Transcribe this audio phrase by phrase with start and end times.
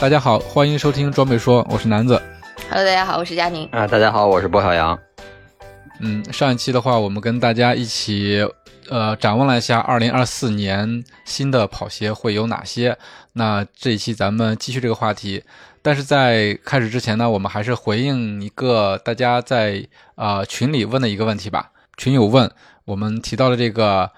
[0.00, 2.18] 大家好，欢迎收听装备说，我是南子。
[2.70, 3.68] Hello，大家好，我是佳宁。
[3.70, 4.98] 啊，大家好，我是波小杨。
[5.98, 8.42] 嗯，上一期的话，我们跟大家一起
[8.88, 12.96] 呃展望了一下2024年新的跑鞋会有哪些。
[13.34, 15.44] 那这一期咱们继续这个话题，
[15.82, 21.72] 但是在开始之前呢，我们还是回应一个大家在呃群里问的一个问题吧。
[21.98, 22.50] 群友问
[22.86, 24.10] 我们提到了这个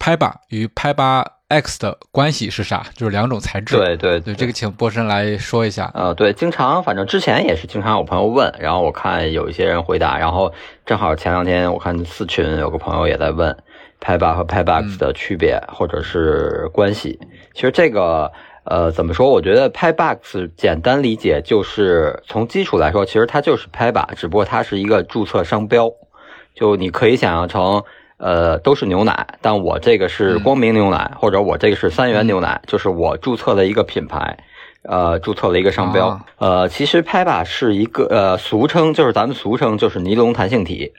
[0.00, 2.84] 拍吧与拍把 X 的关系是啥？
[2.94, 3.74] 就是两种材质。
[3.74, 5.90] 对对对，这个请波神来说一下。
[5.94, 10.52] 呃，对，经常反正之前也是经常有朋友问，然后我看有一些人回答，然后
[10.84, 13.56] 正好前两天我看四群有个朋友也在问
[13.98, 17.18] 拍把和拍 X 的区别、嗯、或者是关系。
[17.54, 18.30] 其实这个
[18.64, 19.30] 呃怎么说？
[19.30, 25.90] 我觉得拍 X 简单理解就是从基础来说，其实它就是拍把，只不过它是一个注册商标，
[26.54, 27.82] 就你可以想象成。
[28.18, 34.36] 呃，都是牛奶，但我这个是光明牛奶，嗯、或者我这个是三元牛奶，就是我注册了一个品牌，
[34.82, 36.08] 呃，注册了一个商标。
[36.08, 40.92] 哦、呃，其实拍吧是一个呃俗称，就是咱们俗称就是尼龙弹性体，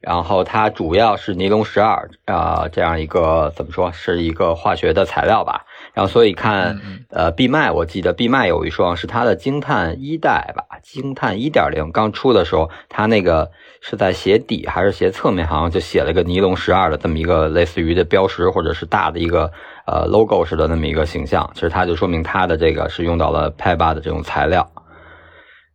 [0.00, 5.64] 然后它主要是尼龙十二啊这样一个怎么说是一个化学的材料吧。
[5.94, 13.50] 然后所以看嗯呃必麦，我记得必麦有一双是它的惊叹一代吧，惊叹一点零刚出的时候，它那个。
[13.82, 19.50] 是在鞋底还是鞋侧面，好像就写了个尼龙十二的这么一个类似于的标识，或者是大的一个
[19.86, 21.50] 呃 logo 似的那么一个形象。
[21.54, 24.70] 其实它就说明它的这个是用到了 p 巴的这种材料。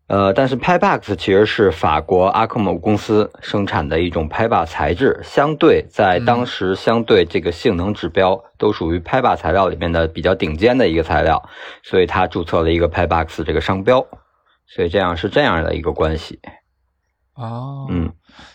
[0.08, 11.42] 呃，但是 PyBox 其实是法国阿克姆公司生产的一种拍把材质，相对在当时相对这个性能指标都属于拍把材料里面的比较顶尖的一个材料，
[11.82, 14.06] 所以它注册了一个 PyBox 这个商标，
[14.68, 16.40] 所以这样是这样的一个关系。
[17.36, 18.10] 哦，嗯，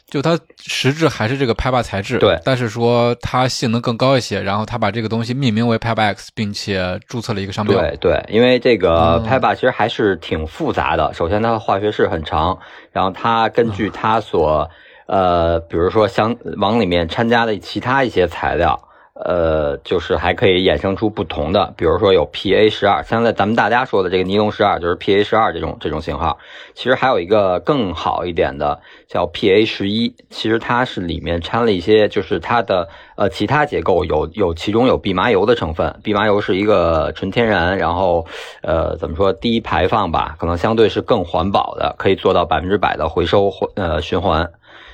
[0.07, 7.79] 就它实质还是这个拍把材质，对，但是说它性能更高一些，然后它把这个东西命名为拍把 X，并且注册了一个商标。
[7.79, 11.09] 对对，因为这个拍把其实还是挺复杂的。
[11.09, 12.59] 嗯、首先，它的化学式很长，
[12.91, 14.71] 然后它根据它所、
[15.09, 18.81] 嗯、呃，比如说想往里面掺加的其他一些材料。
[19.25, 26.39] 呃，就是还可以衍生出不同的，比如说有 PA 十二，现在咱们大家说的这个尼龙十二就是 PA 十二这种这种型号。
[26.75, 38.27] 其实还有一个更好一点的叫 PA 十一，其实它是里面掺了一些，就是它的呃其他结构有有其中有蓖麻油的成分，蓖麻油是一个纯天然，然后
[38.63, 44.51] 呃怎么说低排放吧，可能相对是更环保的，可以做到百分之百的回收呃循环。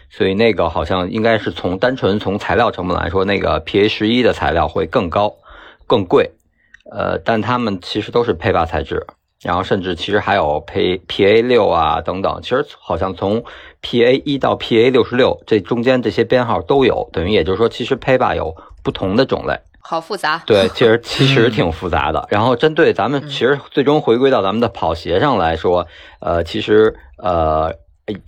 [0.08, 5.34] 所以那个好像应该是从单纯从材料成本来说，那个 PA 十一的材料会更高、
[5.86, 6.30] 更贵，
[6.90, 9.06] 呃，但它们其实都是配把材质，
[9.42, 13.42] 然后甚至其实还有 P PA 六啊等等，其实好像从
[13.82, 19.58] PA 一到 PA 六十六这中间这些编号都有，等于也就是说，其实配把有不同的种类。
[19.80, 22.26] 好复杂，对，其实 其实挺复杂的。
[22.30, 25.86] 然后针对咱们，其实最终回归到咱们的跑鞋上来说，
[26.20, 27.74] 呃，其实呃。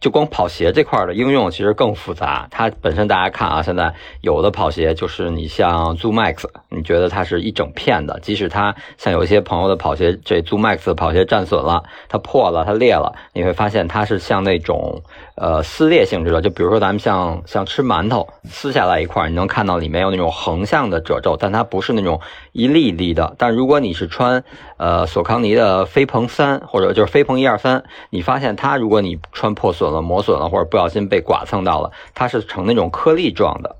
[0.00, 2.48] 就光跑鞋这块的应用其实更复杂。
[2.50, 15.02] 它本身大家看啊，现在有的跑鞋就是你像 Zoom Max，你觉得它是一整片的，即使它像有一些朋友的跑鞋，这 Zoom Max 跑鞋战损了，它破了，它裂了，你会发现它是像那种
[15.40, 16.42] 呃撕裂性质的。
[16.42, 22.20] 就比如说咱们像像吃馒头撕下来一块，你能看到里面有那种横向的褶皱，但它不是那种
[22.52, 23.34] 一粒一粒的。
[23.38, 24.44] 但如果你是穿
[24.76, 29.72] 呃索康尼的飞鹏三或者就是飞鹏一二三，你发现它如果你穿破。
[29.78, 33.76] 损了、磨损了，或者不小心被剐蹭到了，它是呈那种颗粒状的，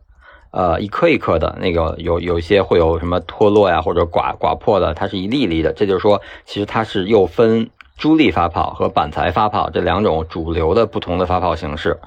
[0.52, 5.72] 呃，一颗一颗的，那个有有一些会有什么脱落呀，或者剐剐破的，它是一粒粒的。
[5.72, 11.98] 这就是说，其实它是又分珠粒发泡和板材发泡这两种主流的不同的发泡形式。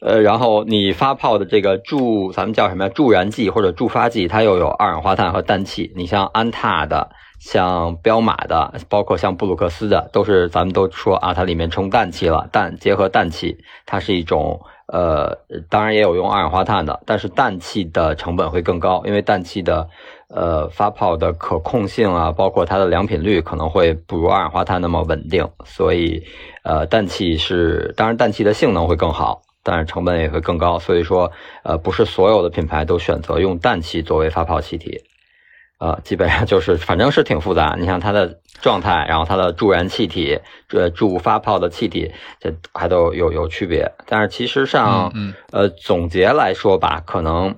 [0.00, 2.90] 呃，然后你发泡的这个助，咱们叫什么呀？
[2.94, 5.92] 助燃剂或者助发剂，它又有二氧化碳和氮气。
[5.96, 7.10] 你像安踏的。
[7.38, 15.36] 像彪马的，包括像布鲁克斯的，都是咱们都说啊，它里面充氮气了，氮结合氮气，它是一种呃，
[15.68, 19.86] 当然也有用二氧化碳的，但是氮气的成本会更高，因为氮气的
[20.28, 26.22] 呃发泡的可控性啊，包括它的良品率可能会不如二氧化碳那么稳定，所以
[26.64, 31.30] 呃氮气是，当然氮气的性能会更好，但是成本也会更高，所以说
[31.62, 35.00] 呃不是所有的品牌都选择用氮气作为发泡气体。
[35.78, 37.76] 呃，基本上就是反正是挺复杂。
[37.78, 43.92] 你像它的状态，然后它的助燃气体，这助发泡的气体，这还都有有区别。
[44.06, 47.54] 但是其实上，嗯呃，总结来说吧，可能，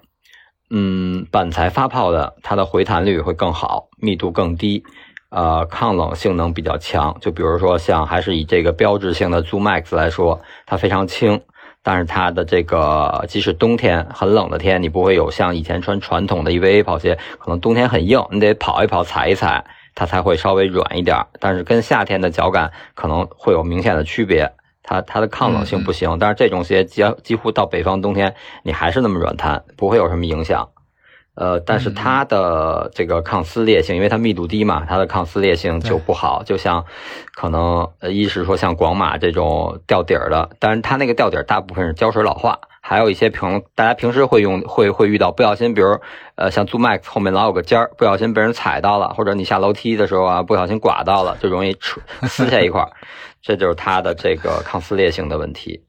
[0.70, 4.84] 嗯，板材发泡的它的回弹率会更好，密度更低，
[5.30, 7.16] 呃，抗冷性能比较强。
[7.20, 11.40] 就比如说像还是以这个标志性的 Zoomax 来说，它非常轻。
[11.80, 19.64] 但是它的这个，即使冬天很冷的天，你不会有像以前穿传统的 EVA 跑鞋，可能冬天很硬，你得跑一跑、踩一踩，
[19.94, 21.16] 它才会稍微软一点。
[21.40, 24.52] 但是跟夏天的脚感可能会有明显的区别，
[24.88, 26.16] 它它的抗冷性不行。
[26.18, 30.66] 但是这种鞋几几乎到北方冬天，你还是那么软弹，不会有什么影响。
[31.40, 36.42] 呃，但是它的这个抗撕裂性，因为它密度低嘛，它的抗撕裂性就不好。
[36.42, 36.84] 就像
[37.32, 46.00] 可能呃，一是说像广马这种掉底儿的，但是它那个掉底儿大部分是胶水老化，还有一些平大家平时会用会会遇到不小心，比如
[46.34, 52.90] 呃像 Zoo Max 后面老有个尖儿，不小心被人踩到了，或者你下楼梯的时候啊不小心刮到了，就容易扯撕下一块儿，
[53.40, 55.84] 这就是它的这个抗撕裂性的问题。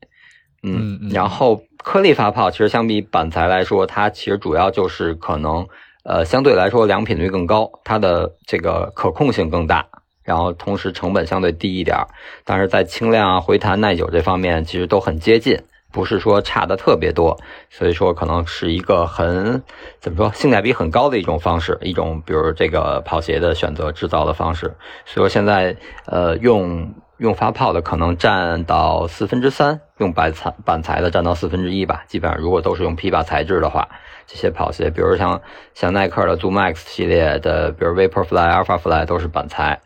[0.63, 1.61] 嗯，然后。
[1.81, 5.65] 颗粒发泡其实相比板材来说，它其实主要就是可能，
[6.03, 9.85] 呃，相对来说良品率更高，它的这个可控性更大，
[10.21, 11.97] 然后同时成本相对低一点，
[12.43, 15.57] 但是在轻量啊、回弹、耐久这方面其实都很接近，
[15.89, 17.39] 不是说差的特别多，
[17.69, 19.63] 所以说可能是一个很
[20.01, 24.75] 怎么说性价比很高的一种方式，一种比如这个跑鞋的选择制造的方式，
[25.05, 25.77] 所以说现在
[26.07, 26.93] 呃用。
[27.19, 32.03] 用发泡的可能占到四分之三，用板材板材的占到四分之一吧。
[32.07, 33.89] 基本上如果都是用 P 八材质的话，
[34.25, 35.41] 这些跑鞋，比如像
[35.73, 39.81] 像耐克的 Zoom Max 系列的，比如 Vaporfly、Alphafly 都是板材。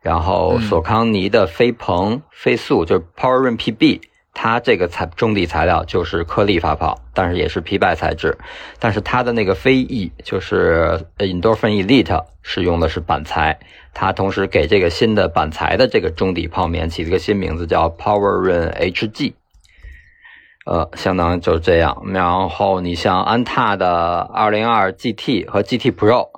[0.00, 4.00] 然后索康尼的飞鹏、飞速就是 PowerRun PB，
[4.40, 8.38] 它这个材中底材料就是颗粒发泡，但是也是皮拜材质。
[8.78, 13.58] 但是它的那个飞翼就是 Endorphin Elite 是用的是板材。
[13.92, 19.32] 它同时给这个新的板材的这个中底泡棉起了个新名字，叫 Power Run HG，
[20.66, 22.04] 呃，相当于就是这样。
[22.06, 26.28] 然后你像安踏的二零二 GT 和 GT Pro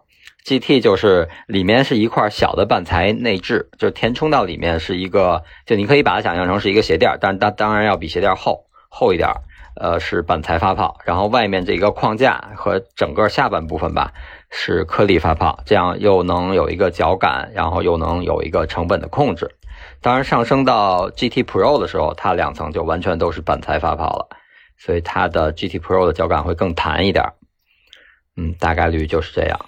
[0.45, 9.31] G T 就是里面是一块小的板材内置，就填充到里面是一个，就你可以把它想象成是一个鞋垫，但当当然要比鞋垫厚厚一点。
[9.77, 14.13] 呃，是板材发泡，然后外面这个框架和整个下半部分吧。
[14.51, 19.49] 是颗粒发泡，这样又能有一个脚感，然后又能有一个成本的控制。
[20.03, 24.29] 当然，上升到 GT Pro 的时候，它两层就完全都是板材发泡了，
[24.77, 27.25] 所以它的 GT Pro 的脚感会更弹一点。
[28.37, 29.59] 嗯，大概率就是这样。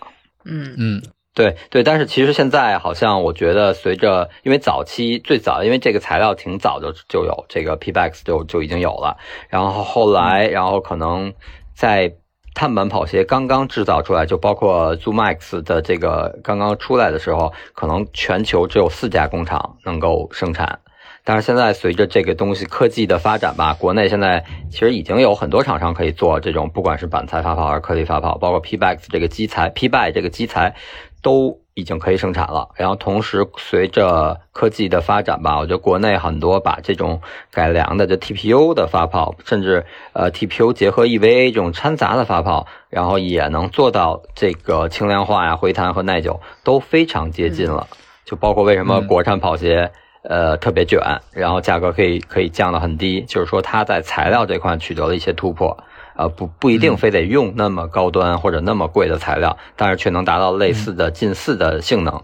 [0.44, 1.03] 嗯嗯，
[1.35, 9.17] 对对，但是其实现在好像我觉得，随着因为早期最早，因为这个材料挺早就就有这个 PBX 就就已经有了，
[9.49, 11.33] 然后后来，然后可能
[11.75, 12.15] 在。
[12.55, 20.81] 碳板跑鞋刚刚制造出来，就包括 Zoomax 的这个刚刚出来的时候，可能全球只有四家工厂能够生产。
[21.25, 30.75] 但是现在随着这个东西科技的发展吧，国内现在其实已经有很多厂商可以做这种，不管是板材发泡还是颗粒发泡，包括 PBX 这个基材，PBY 这个基材
[31.23, 31.61] 都。
[31.75, 47.87] 已经可以生产了，然后同时随着科技的发展吧，我觉得国内很多把这种改良的，就 TPU 的发泡，甚至呃 TPU 结合 EVA 这种掺杂的发泡，然后也能做到这个轻量化呀、回弹和耐久都非常接近了。
[48.26, 51.00] 就包括为什么国产跑鞋呃特别卷，
[51.33, 55.85] 然后价格可以可以降得很低，就是说它在材料这块取得了一些突破。
[56.14, 62.23] 呃，不不一定非得用那么高端或者那么贵的材料，但是却能达到类似的近似的性能。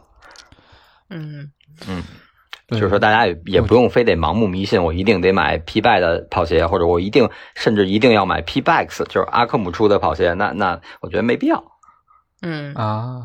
[1.09, 1.51] 嗯
[1.89, 2.03] 嗯，
[2.69, 11.65] 就是说大家也也不用非得盲目迷信，我一定得买 P 拜的跑鞋，或者我一定甚至一定要买 P Backs，就是阿克姆出的跑鞋，那那我觉得没必要。
[12.43, 13.25] 嗯啊。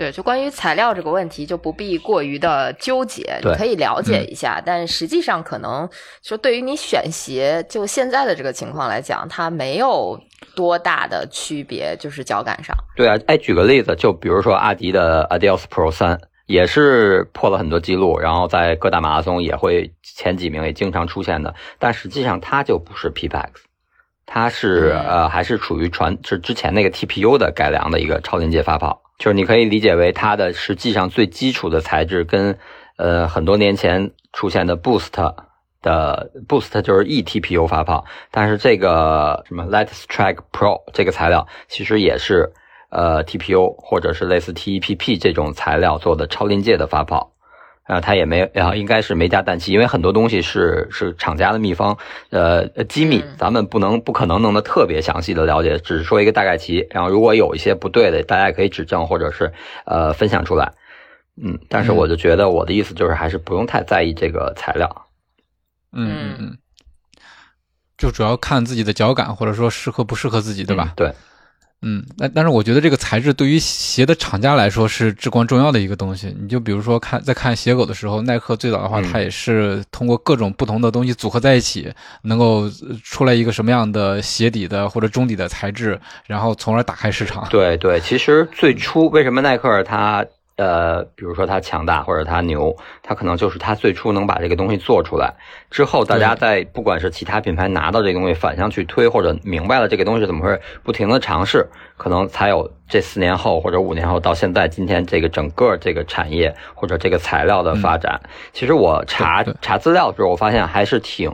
[0.00, 4.58] 对，就关于材料这个问题，就不必过于的纠结，你可以了解一下。
[4.64, 5.86] 但实际上，可能
[6.22, 10.18] 说对于你选鞋，就现在的这个情况来讲，它没有
[10.54, 12.74] 多大的区别，就是脚感上。
[12.96, 21.54] 对啊，哎，举个例子，就比如说阿迪的 Adios Pro 三，也是破了很多记录，然后在各大马拉松也会前几名，也经常出现的。
[21.78, 23.50] 但实际上，它就不是 P Pax，
[24.24, 29.02] 它是呃，还是处于传是之前那个 TPU 的改良的一个超临界发泡。
[29.20, 32.58] 就是你可以理解为它的实际上最基础的材质跟，
[32.96, 35.12] 呃，很多年前出现的 Boost
[35.82, 42.50] 的 Boost 就是 eTPU 发泡，但是这个什么 Lightstrike Pro 这个材料其实也是
[42.88, 47.30] 呃 TPU 或者是类似 TEPP 这种材料做的超临界的发泡，
[47.90, 51.98] 啊，它也没啊，应该是没加氮气，因为很多东西是是厂家的秘方，
[52.30, 56.86] 呃，机密，咱们不能不可能弄得特别详细的了解，只是说一个大概齐。
[56.90, 59.52] 然后如果有一些不对的，大家也可以指正或者是
[59.86, 60.72] 呃分享出来。
[61.42, 65.06] 嗯，但是我就觉得我的意思就是还是不用太在意这个材料。
[65.92, 66.58] 嗯嗯嗯，
[67.98, 70.92] 就主要看自己的脚感，或者说适合不适合自己，对吧？
[70.94, 71.12] 对。
[71.82, 76.34] 嗯，那但是我觉得这个材质对于鞋的厂家来说是至关重要的一个东西。
[76.38, 81.90] 你就比如说看在看鞋狗的时候，耐克最早的话，它也是通过各种不同的东西组合在一起，
[82.22, 82.68] 能够
[83.02, 87.48] 出来一个什么样的鞋底的或者中底的材质，然后从而打开市场。
[87.48, 90.24] 对对，其实最初为什么耐克它？
[90.60, 95.32] 呃，比如说它强大或者它牛，它可能就是它最初能把这个东西做出来
[95.70, 108.20] 之后，大家在不管是其他品牌拿到这个东西反向去推，或者明白了这个东西怎么回事，不停的尝试，可能才有这四年后或者五年后到现在今天这个整个这个产业或者这个材料的发展。
[108.52, 111.32] 其实我查查资料的时候，我发现还是挺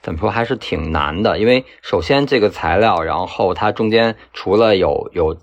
[0.00, 5.36] 怎么说，还是挺难的，因为首先这个材料，然后它中间除了有有。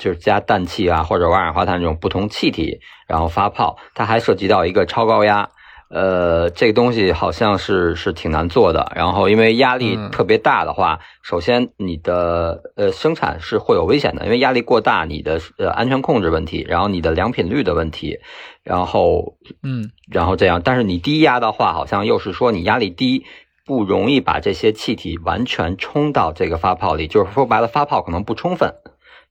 [0.00, 5.50] 就是加氮气啊，或者二氧化碳这种不同气体，然后发泡，它还涉及到一个超高压，
[5.90, 8.90] 呃，这个东西好像是是挺难做的。
[8.96, 18.18] 然后因为压力特别大的话，首先你的呃生产是会有危险的，因为压力过大，你的呃安全控制问题，然后你的良品率的问题，
[18.64, 23.26] 然后嗯，然后这样，但是你低压的话，好像又是说你压力低，
[23.66, 28.72] 不容易把这些气体完全冲到这个发泡里，就是说白了，发泡可能不充分。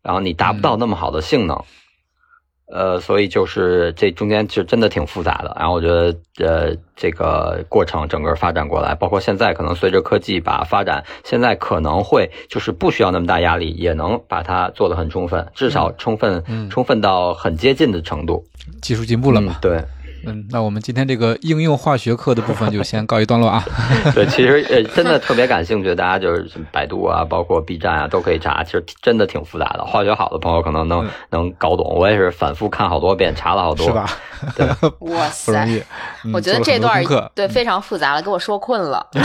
[0.01, 1.63] 然后你达不到那么好的性能，
[2.71, 5.55] 呃，所以就是这中间是真的挺复杂的。
[5.59, 18.45] 然后我觉得，呃，这个过程整个发展过来，包括现在可能随着科技把发展，现在可能会就是不需要那么大压力，也能把它做得很充分，至少充分，充分到很接近的程度。
[18.81, 19.57] 技术进步了嘛？
[19.61, 19.83] 对。
[20.25, 23.63] 嗯，那我们今天这个应用化学课的部分就先告一段落啊。
[24.13, 28.63] 对，其实呃，真的特别感兴趣，大家就是百度啊，包括 B 站啊，都可以查。
[28.63, 31.95] 其实真的挺复杂的，化学好的朋友可能能能搞懂。
[31.95, 34.09] 我也是反复看好多遍，查了好多，是吧？
[34.55, 34.67] 对，
[34.99, 35.83] 哇塞，不容易。
[36.33, 39.05] 我觉得这段对非常复杂了，给我说困了。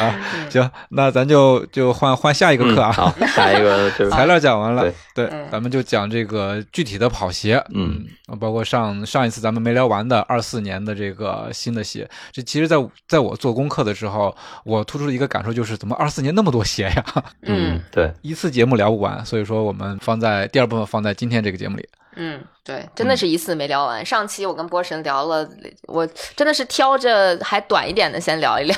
[0.00, 0.14] 啊，
[0.48, 2.92] 行，那咱就就换换下一个课啊。
[2.92, 8.06] 好，下一个就是 材料讲完了，对，咱们就讲这个具体的跑鞋，嗯，
[8.38, 12.08] 包括上上一次咱们没聊完的二四年的这个新的鞋。
[12.30, 12.76] 这其实，在
[13.08, 17.04] 在我做功课的时候，我突出的一个感受就是，怎么二四年那么多鞋呀？
[17.42, 21.86] 嗯，对，一次节目聊不完，所以说我们放在第二部分放在今天这个节目里。
[22.20, 24.04] 嗯，对，真的是一次没聊完。
[24.04, 25.48] 上期我跟波神聊了，
[25.86, 28.76] 我真的是挑着还短一点的先聊一聊。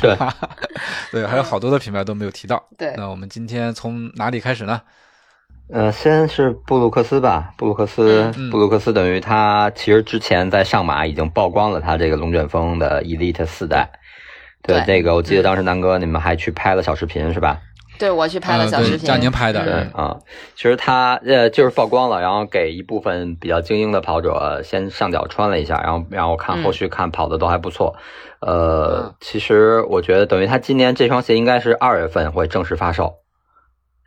[0.00, 0.16] 对，
[1.10, 2.64] 对，还有好多的品牌都没有提到。
[2.78, 4.80] 对，那我们今天从哪里开始呢？
[5.72, 7.52] 呃，先是布鲁克斯吧。
[7.58, 13.90] 布鲁克斯，布鲁克斯等于他其实之前在上马已经曝光了他这个龙卷风的 Elite 四代。
[14.62, 17.60] 对，那个我记得当时南哥你们还去拍了小视频是吧？
[17.98, 19.64] 对，我去拍了小视频，佳宁拍的。
[19.64, 20.16] 对啊，
[20.54, 27.96] 其实他呃就是曝光了，然后给一部分比较精英的跑者先上脚穿了一下，然后然后看后续看跑的都还不错。
[28.40, 33.14] 呃，其实我觉得等于他今年这双鞋应该是二月份会正式发售。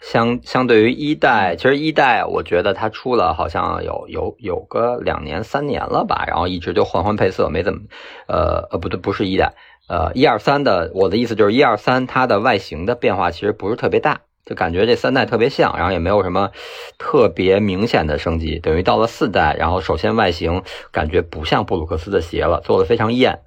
[0.01, 7.81] 相相对于一代，其实一代我觉得它出了好像有有有个两年三年了吧，然后一直就换换配色，没怎么
[8.25, 9.55] 呃呃不对，不是一代。
[9.89, 16.51] 呃，一二三的，我的意思就是一二三，它的外形的变化其实不是特别大，就感觉这三代特别像，然后也没有什么
[16.99, 18.59] 特别明显的升级。
[18.59, 23.39] 等于到了四代，然后首先外形感觉不像布鲁克斯的鞋了，做的非常艳。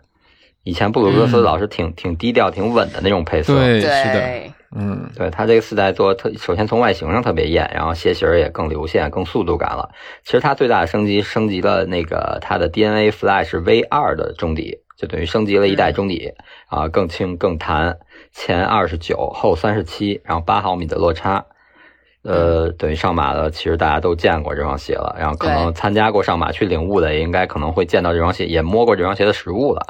[0.65, 9.91] 以前布鲁克斯老是挺挺低调、挺稳的那种配色，对，是的，嗯，对它这个四代做特，首先从外形上特别艳，然后鞋型也更流线、更速度感了。
[10.25, 14.79] 其实它最大的升级，升级了那个它的 DNA Flash V 二的中底。
[15.03, 16.33] 就等于升级了一代中底
[16.69, 17.99] 啊，更轻更弹，
[18.31, 21.45] 前二十九后三十七，然后八毫米的落差，
[22.23, 29.85] 呃，等于上马的其实大家都见过这双鞋了，然后可能参加过上马去领悟的也应该可能会见到这双鞋，也摸过这双鞋的实物了。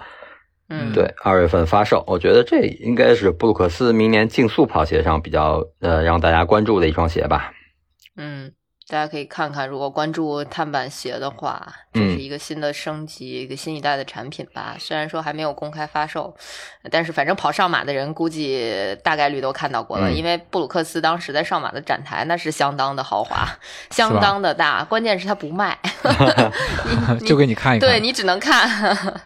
[0.71, 7.53] 嗯，对，二月份发售，我觉得这应该是布鲁克斯明年竞速跑鞋上比较呃让大家关注的一双鞋吧。
[8.17, 8.53] 嗯。
[8.93, 14.77] 大家可以看看，如果关注碳板鞋的话，这是一个新的升级，一个新一代的产品吧。
[14.79, 16.37] 虽然说还没有公开发售，
[16.91, 23.49] 但是反正跑上马的人估计大概率都看到过了，因为布鲁克斯当时在上马的展台那是相当的豪华，
[23.89, 24.85] 相当的大。
[24.85, 25.79] 关键是它不卖，
[27.27, 29.23] 就给你看一看，对你只能看。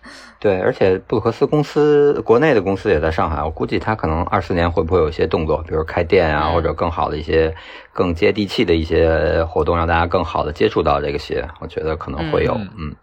[0.46, 7.52] 对，而且布鲁克斯公司国内的公司也在上海，我估计他可能二四年会不会有一些动作，比如开店啊，或者更好的一些
[7.92, 12.54] 更接地气的一些活动，让大家更好的接触到这个鞋，我觉得可能会有。
[12.78, 12.94] 嗯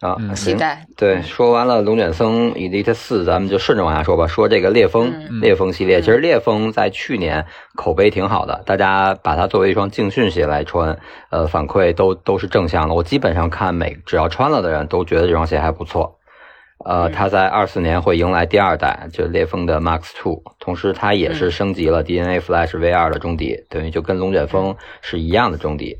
[0.00, 0.84] 啊，期待。
[0.96, 4.26] 对，说完了龙卷风 Elite 四，咱们就顺着往下说吧。
[4.26, 10.98] 说这个烈风，烈风系列，其实烈风在去年口碑挺好的，大家把它作为一双竞训鞋来穿，
[11.30, 12.94] 呃，反馈都都是正向的。
[12.94, 16.18] 我基本上看每只要穿了的人都觉得这双鞋还不错。
[16.84, 25.96] 呃，它在二四年会迎来第二代，就烈风的 Max Two，同时它也是升级了 DNA Flash V2 的中底，等于就跟龙卷风是一样的中底。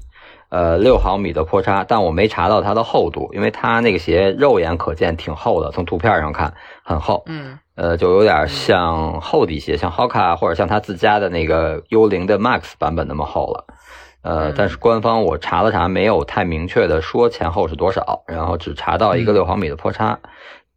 [0.51, 7.25] 呃，六毫米的坡差，但我没查到它的厚度，因为它那个鞋肉眼可见挺厚的，从图片上看很厚。
[7.27, 13.65] 嗯，呃，就有点像厚底鞋，像 Hoka 或者像它自家的那个幽灵的 Max 版本那么厚了。
[14.23, 20.21] 呃，但是官方我查了查，没有太明确的说前后是多少，然后只查到一个六毫米的坡差。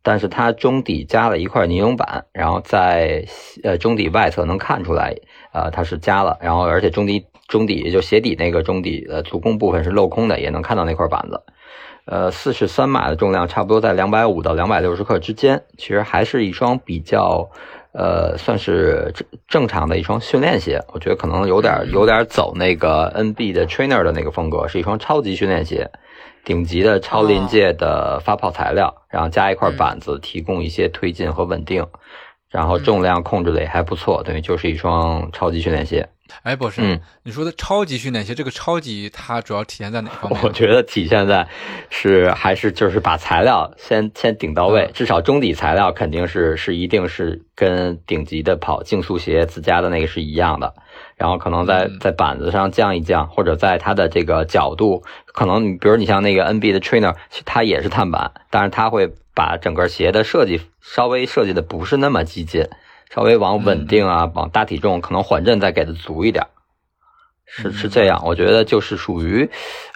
[0.08, 3.26] 但是它中底加了一块尼龙板，然后在
[3.62, 5.14] 呃中底外侧能看出来，
[5.52, 11.44] 呃它是加了，然后而且中底中底就鞋底那个中底的足弓部分是镂空的，也能看到那块板子。
[12.06, 17.50] 呃，四十三码的重量差不多在两百五到两百六十克之间，其实还是一双比较
[17.98, 20.80] 呃算是正正常的一双训练鞋。
[20.94, 25.90] 我觉得可能有点有点走那个 NB 的 Trainer 的那个风格，是一双超级训练鞋。
[26.46, 31.86] 顶级的超临界的发泡材料，然后加一块板子，提供一些推进和稳定，
[32.50, 36.10] 然后重量控制的也还不错，等于就是一双超级训练鞋。
[36.44, 40.42] 哎，博士，你说的超级训练鞋，这个超级它主要体现在哪方面？
[40.44, 41.48] 我觉得体现在
[41.90, 50.74] 是还是就是把材料先先顶到位，至少中底材料肯定是是一定是跟顶级的跑竞速鞋自家的那个是一样的。
[51.16, 62.68] 然后可能在在板子上降一降，或者在它的这个角度，可能你比如你像那个 NB 的 Trainer，它也是碳板，但是它会把整个鞋的设计稍微设计的不是那么激进，
[63.14, 66.48] 稍微往稳定啊，往大体重，可能缓震再给的足一点，
[67.46, 68.24] 是是这样。
[68.26, 69.48] 我觉得就是属于，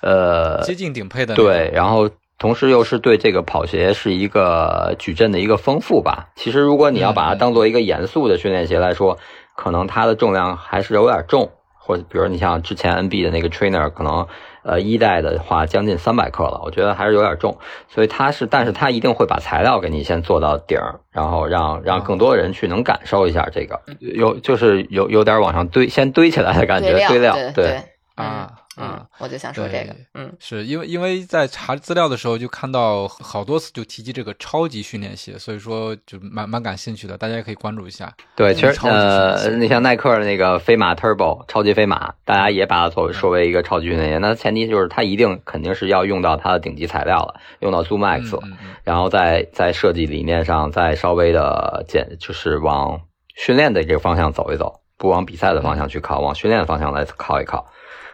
[0.04, 1.34] 呃，接近顶配的。
[1.34, 2.08] 对，然后
[2.38, 6.30] 同时又是对这个跑鞋是一个矩阵的一个丰富吧。
[6.36, 9.18] 其实如果你要把它当做一个严肃的训练鞋来说。
[9.54, 11.52] 可能它的重量还是有点重，
[11.92, 14.26] 或者比如你像之前 NB 的那个 Trainer，可能
[14.64, 17.58] 呃一代的话将近三百克了，我觉得还是有点重。
[17.90, 20.80] 所以它是，但是它一定会把材料给你先做到顶，
[21.12, 27.84] 然后让让更多的人去能感受一下这个，有就是有有点往上堆，先堆起来的感觉，堆料对
[28.16, 28.50] 啊。
[28.82, 38.12] 嗯，我就想说这个，嗯，是因为因为在查资料的时候就看到好多次就提及这个超级训练鞋，所以说就蛮蛮感兴趣的，大家也可以关注一下。
[38.36, 48.38] 对，其实呃，你像耐克的那个飞马 Turbo 超级飞马，大家也把它作为说为一个超级训练鞋，那前提就是它一定肯定是要用到它的顶级材料了，用到 Zoom X，
[48.84, 53.02] 然后在在设计理念上再稍微的减，就是往
[53.36, 57.66] 训练的这个方向走一走，不往比赛的方向去靠，往训练的方向来靠一靠。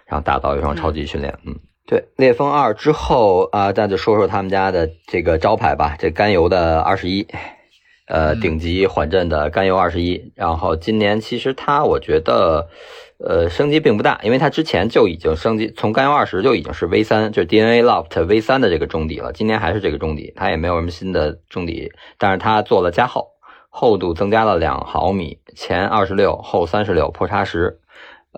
[0.07, 1.53] 然后打造一双超级训练，嗯，
[1.85, 7.27] 对，烈风二之后啊，那就说说他们家的这个招牌吧，这甘油的二十一，
[8.07, 10.31] 呃，顶级缓震的甘油二十一。
[10.33, 12.69] 然后今年其实它我觉得，
[13.19, 19.33] 呃，升级并不大，因为它之前就已经升级，从甘油二十就已经是 V 三，就是 DNA Loft V 三的这个中底了。
[19.33, 23.27] 今年还是这个中底，它也没有什么新的中底，但是它做了加厚，
[23.69, 27.81] 厚度增加了两毫米，前二十六，后三十六，破差十。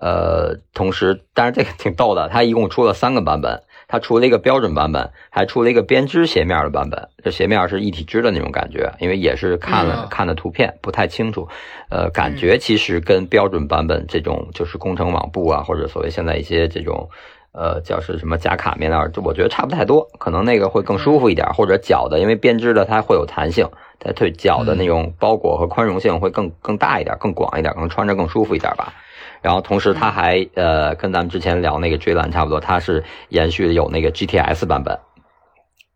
[0.00, 7.08] 呃，同时，但是这个挺逗的，它一共出了三个版本，它出了一个标准版本，还出了一个编织鞋面的版本。
[7.22, 11.46] 这鞋面是一体织的那种感觉，因为也是看了看的图片不太清楚，
[11.90, 17.10] 呃，感觉其实跟标准版本这种就是工程网布啊，或者所谓现在一些这种
[17.52, 28.94] 呃叫是什么夹卡面料，就我觉得差不太多，可能那个会更舒服一点，或者脚的，因为编织的它会有弹性，它对脚的那种包裹和宽容性会更更大一点，更广一点，可能穿着更舒服一点吧。
[29.42, 34.98] 然后同时，它还呃跟咱们之前聊那个追蓝差不多，它是延续有那个 GTS 版本，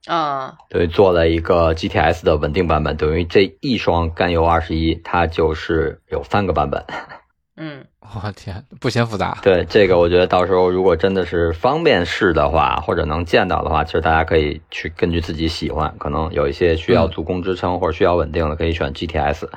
[0.06, 6.82] 啊，对，做了一个 GTS 的稳定版本，等于这一双甘油二十一，它就是有三个版本。
[7.56, 9.38] 嗯，我天，不嫌复杂。
[9.42, 19.48] 对，这个我觉得到时候如果真的是方便试的话，或者能见到的话，其实大家可以去根据自己喜欢，可能有一些需要足弓支撑或者需要稳定的，可以选 GTS。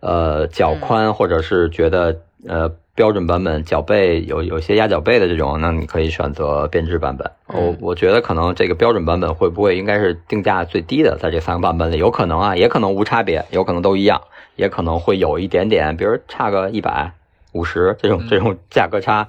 [0.00, 2.70] 呃，脚宽或者是觉得呃。
[2.98, 7.30] 标准版本脚背有有些压脚背的这种，那你可以选择编织版本。
[7.46, 14.20] 我我觉得可能这个标准版本会不会应该是定价最低的，在这三个版本里，有可能啊，也可能无差别，有可能都一样，
[14.56, 17.12] 也可能会有一点点，比如差个一百
[17.52, 19.28] 五十这种这种价格差，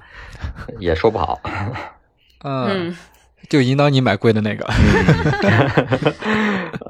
[0.80, 1.38] 也说不好。
[2.42, 2.96] 嗯。
[3.48, 4.64] 就引导你买贵的那个，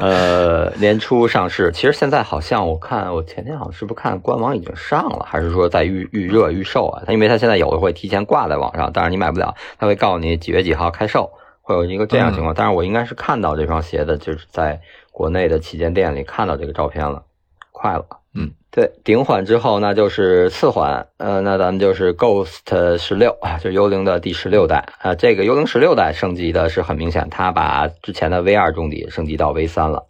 [0.01, 1.71] 呃，年初上市。
[1.73, 7.03] 其实现在好像我看，我前天好像是不是看官网已经上了，还是说在预预热预售啊？
[7.07, 12.55] 它因为它现在有的会提前挂在网上，但是你买不了，它会告诉你几月几号开售，会有一个这样情况。
[12.55, 14.81] 但是我应该是看到这双鞋的，就是在
[15.13, 17.25] 国内的旗舰店里看到这个照片了，
[17.71, 18.07] 快了。
[18.35, 25.15] 嗯，对，顶缓之后那就是次缓，呃，那咱们就是 Ghost 十六啊，就幽灵的第十六代啊。
[25.17, 30.07] 这个幽灵十六代升级的是很明显，它把之前的 V 二中底升级到 V 三了，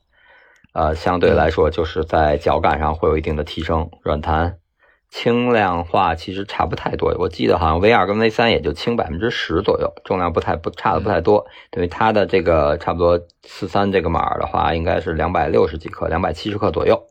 [0.75, 4.57] 呃，相对来说就是在脚感上会有一定的提升，软弹。
[5.11, 11.47] 轻量化其实差不太多，我记得好像 V 二跟 V 三也就轻百分之十左右，重量不太不差的不太多。
[11.73, 17.03] 等于它的这个差不多四三这个码的话，应该是两百六十几克，两百七十克左右，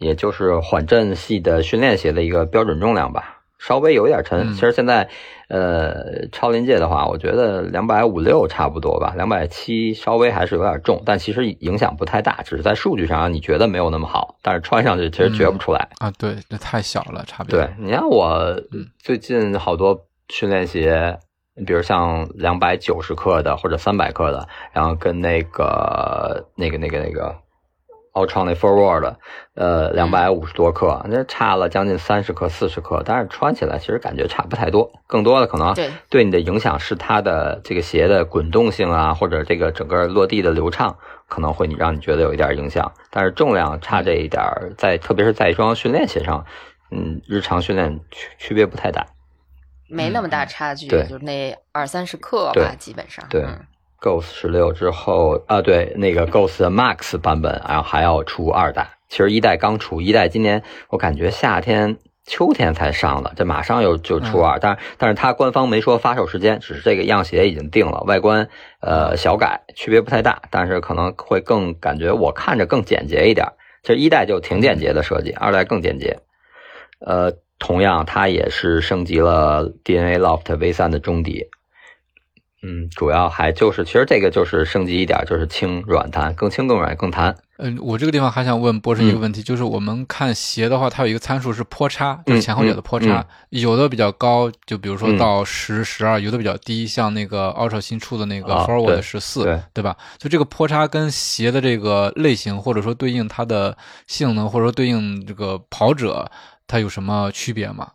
[0.00, 3.36] 也就是缓震系的训练鞋的一个标准重量吧。
[3.58, 5.06] 稍微有一点沉，其实现在，
[5.48, 16.10] 呃，超临界的话，我觉得两百五六差不多吧，两百七稍微还是有点重，但其实影响不太大，只是在数据上你觉得没有那么好，但是穿上去其实觉不出来啊。
[16.12, 17.50] 对，这太小了，差别。
[17.50, 18.58] 对你看我
[18.98, 21.18] 最近好多训练鞋，
[21.66, 27.36] 比如像两百九十克的或者三百克的，然后跟那个那个那个那个。
[28.26, 29.16] Ultra 那 Forward，
[29.54, 34.92] 呃，两百五十多克，那差了将近三十克、四十克，但是穿起来其实感觉差不太多。
[35.06, 35.74] 更多的可能
[36.08, 42.92] 对你的影响是它的这个鞋的滚动性啊，或者这个整个落地的流畅，可能会你让你觉得有一点影响。
[43.10, 44.42] 但是重量差这一点，
[44.76, 46.44] 在特别是在一双训练鞋上，
[46.90, 49.06] 嗯，日常训练区区别不太大，
[49.88, 53.24] 没那么大差距，就那二三十克吧，基本上。
[53.28, 53.46] 对。
[54.00, 58.88] Ghost 十六之后啊，对，那个 Ghost Max 版本，然后还要出二代。
[59.08, 64.58] 其实一代刚出，一代今年我感觉夏天、秋天才上的，这马上又就出二。
[64.58, 68.48] 但但是它官方没说发售时间，只是这个样鞋已经定了，外观
[68.80, 73.48] 呃小改，区别不太大，但是可能会更感觉我看着更简洁一点。
[73.82, 76.18] 其实一代就挺简洁的设计，二代更简洁。
[77.04, 81.46] 呃，同样它也是升级了 DNA Loft V 三的中底。
[82.62, 87.34] 嗯，主要还就是，其实这个就是升级一点，就是轻软弹，更轻更软更弹。
[87.56, 99.44] 嗯，我这个地方还想问波士一个问题，就是我们看鞋的话，它有一个参数是坡差，就是前后脚的坡差，有的比较高，就比如说到十、十二，有的比较低，像那个 Ultra 新出的那个 Forward 十四，
[99.74, 99.96] 对吧？
[100.18, 106.30] 就这个坡差跟鞋的这个类型，或者说对应它的性能，或者说对应这个跑者，
[106.66, 107.88] 它有什么区别吗？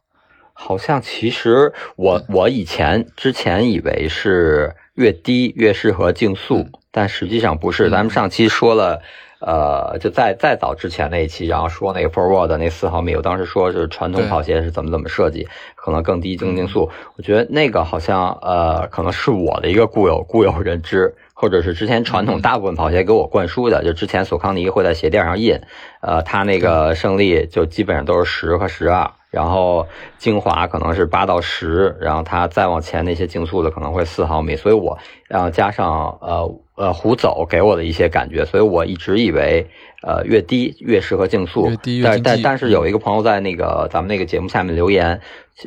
[0.57, 7.89] 好像其实我我以前之前以为是越低越适合竞速，但实际上不是。
[7.89, 9.01] 咱们上期说了，
[9.41, 16.89] 呃，就在再早之前那一期，然后说那个 Forward 那四毫米，我当时说是传统跑鞋是怎么怎么设计，可能更低更竞速。
[17.17, 25.59] 我觉得那个好像呃，可能是我的一个固有固有认知，或者是之前传统大部分跑鞋给我灌输的，就之前索康尼会在鞋垫上印，
[26.01, 29.11] 呃，它那个胜利就基本上都是十和十二。
[29.35, 29.85] 然后
[30.17, 39.67] 精华可能是八到十，然后它再往前那些竞速的可能会四毫米，所以我然后加上呃呃胡走给我的一些感觉，所以我一直以为
[40.05, 41.71] 呃越低越适合竞速，
[42.03, 45.19] 但但但是有一个朋友在那个咱们那个节目下面留言。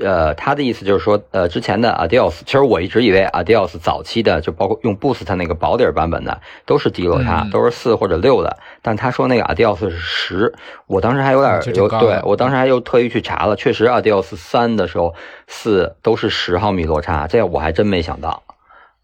[0.02, 8.58] 呃，他的意思就是说，呃，之前的 Adios，其实我一直以为 Adios 早期的，就包括用 Boost 那个薄底儿版本的，都是低落差，都是四或者六的。
[8.82, 10.52] 但他说那个 Adios 是十，
[10.86, 15.14] 我当时还有点有，对我当时还又特意去查了，确实 Adios 三的时候
[15.46, 18.42] 四都是十毫米落差，这我还真没想到。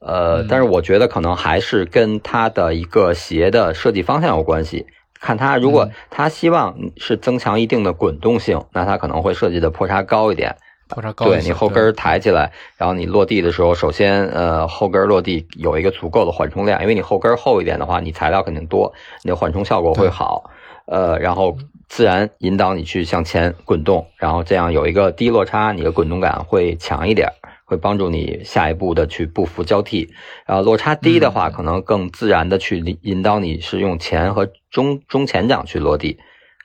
[0.01, 4.85] 呃，但是我觉得可能还是跟它的一个鞋的设计方向有关系。
[5.25, 10.55] 看他如果他希望是增强一定的滚动性，那他可能会设计的坡差高一点。
[10.87, 20.51] 坡差高对你后跟抬起来，然后你落地的时候，首先呃后跟落地有一个足够的缓冲量，因为你后跟厚一点的话，你材料肯定多，你的缓冲效果会好，
[20.85, 21.57] 呃，然后
[21.89, 27.31] 自然引导你去向前滚动，然后这样有一个低落差，你的滚动感会强一点，
[27.65, 30.13] 会帮助你下一步的去步幅交替。
[30.47, 36.19] 然后落差低的话，可能更自然的去引导你是用前和中中前掌去落地。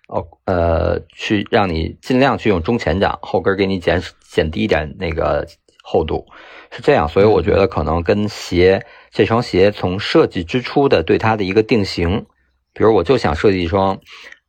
[0.08, 5.46] 哦，呃，去让你尽量去用中前掌，后跟给你减减低一点那个
[5.84, 6.26] 厚度，
[6.72, 7.08] 是这样。
[7.08, 12.26] 所以我觉得可能跟鞋这双鞋从设计之初的对它的一个定型，
[12.74, 14.00] 比如我就想设计一双，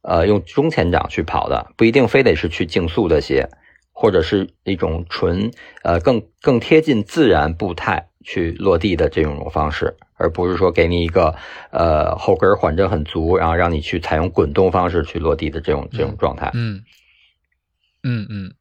[0.00, 3.50] 呃，用中前掌去跑的，不一定非得是去竞速的鞋，
[4.00, 5.50] 或者是一种纯
[5.82, 9.94] 呃更更贴近自然步态去落地的这种方式。
[10.22, 11.34] 而不是说给你一个
[11.70, 16.50] 呃后跟缓震很足，然后让你去采用滚动方式去落地的这种这种状态。
[16.52, 16.82] 嗯
[18.02, 18.52] 嗯嗯，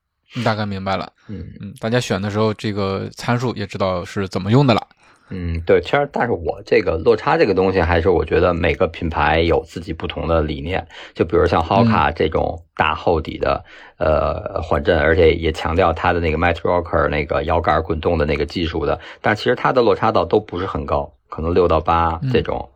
[0.43, 1.12] 大概明白了。
[1.28, 4.88] 嗯嗯，大家选的时候这个参数也知道是怎么用的了。
[5.31, 10.87] 嗯，对，其实但是我这个落差这个东西，还是我觉得每个品牌有自己不同的理念。
[11.13, 13.63] 就比如像 Hoka 这种大厚底的
[13.97, 21.13] 呃缓震，而且也强调它的那个 Mat Rocker 那个摇杆滚动的那个技术的，但其实它的落差倒都不是很高。
[21.29, 22.69] 可能六到八这种。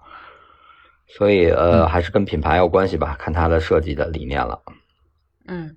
[1.07, 4.59] 所以呃，还是跟品牌有关系吧，看它的设计的理念了。
[5.47, 5.75] 嗯。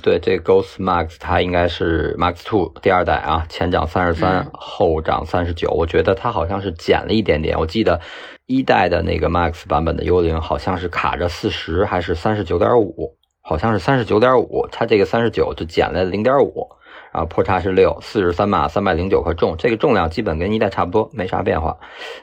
[0.00, 5.70] 对，这 Ghost Max 它应该是 Max Two 第二代啊，前掌三十三，后掌三十九。
[5.72, 7.58] 我觉得它好像是减了一点点。
[7.58, 8.00] 我记得
[8.46, 16.68] 一代的那个 Max 版本的幽灵好像是卡着四十还是三十九点五，好像是三十九点五，它这个三十九就减了零点五，
[17.12, 21.76] 然后破差是六，四十三码，三百零九克重，这个重量基本跟一代差不多，没啥变化。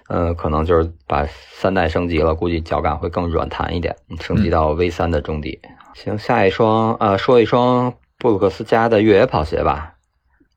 [0.08, 5.60] 嗯，可能就是把三代升级了，估计脚感会更软弹一点，升级到 V 三的中底。
[5.96, 9.94] 行，下一双，呃，说一双布鲁克斯家的越野跑鞋吧。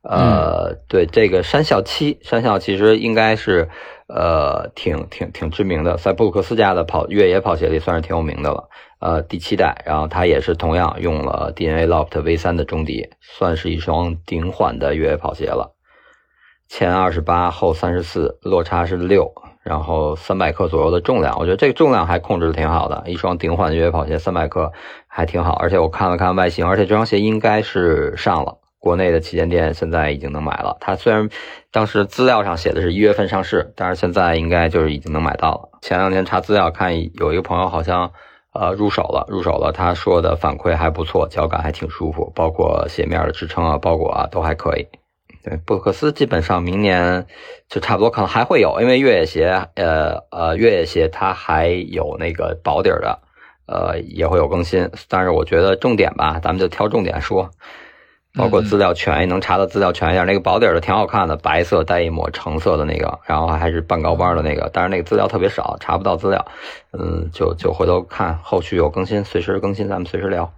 [0.03, 3.68] 呃，对，这个山校七，山校其实应该是，
[4.09, 8.68] 呃，挺挺挺知名的，在布鲁克斯家的跑越野跑鞋里算是挺有名的了。
[8.98, 15.77] 呃，第七代，然后它也是同样用了 DNA Loft V 三的中底，算是一双顶缓的越野跑鞋了。
[16.68, 19.33] 前二十八，后三十四，落差是六。
[19.68, 23.04] 然后三百克左右的重量，我觉得这个重量还控制的挺好的。
[23.07, 24.72] 一双顶缓的越野跑鞋，三百克
[25.07, 25.52] 还挺好。
[25.52, 30.78] 而且我看了看外形，而且这双鞋应该是上了国内的旗舰店，现在已经能买了。
[30.81, 31.28] 它虽然
[31.70, 35.78] 当时资料上写的是一月份上市，但是现在应该就是已经能买到了。
[35.83, 38.11] 前两天查资料看，有一个朋友好像
[38.54, 44.87] 呃入手了，入手了，他说的反馈还不错，脚感还挺舒服，包括鞋面的支撑啊、包裹啊都还可以。
[45.49, 47.27] 对，布鲁克斯基本上明年
[47.71, 53.19] 就差不多，可能还会有，因为越野鞋，呃呃，越野鞋它还有那个薄底的，
[53.67, 54.91] 呃，也会有更新。
[55.09, 57.51] 但是我觉得重点吧，咱们就挑重点说，
[58.35, 60.27] 包括资料全能查的资料全一点。
[60.27, 66.47] 那个薄底的挺好看的，白色带一抹橙色的那个，然后还是半高帮的那个，但是那个资料特别少，查不到资料。
[66.93, 70.53] 嗯，就就回头看后续有更新，随时更新，咱们随时聊。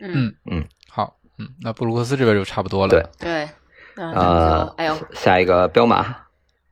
[0.00, 2.88] 嗯嗯，好，嗯，那布鲁克斯这边就差不多了。
[2.88, 3.48] 对对。
[3.96, 6.16] 呃，哎呦，下一个彪马，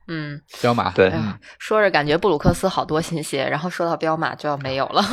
[0.07, 1.11] 嗯，彪马，对，
[1.59, 5.03] 说着感觉布鲁克斯好多新鞋，然后说到彪马就要没有了。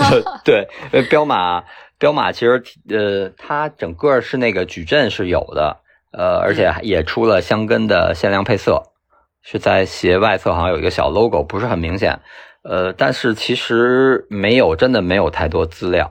[0.44, 1.62] 对，因为彪马，
[1.98, 5.76] 彪马其实呃，它整个是那个矩阵是有的，
[6.12, 8.82] 呃，而且也出了香根的限量配色，
[9.42, 12.20] 是在鞋外侧好像有一个小 logo，不是很明显，
[12.62, 16.10] 呃，但是其实没有，真的没有太多资料，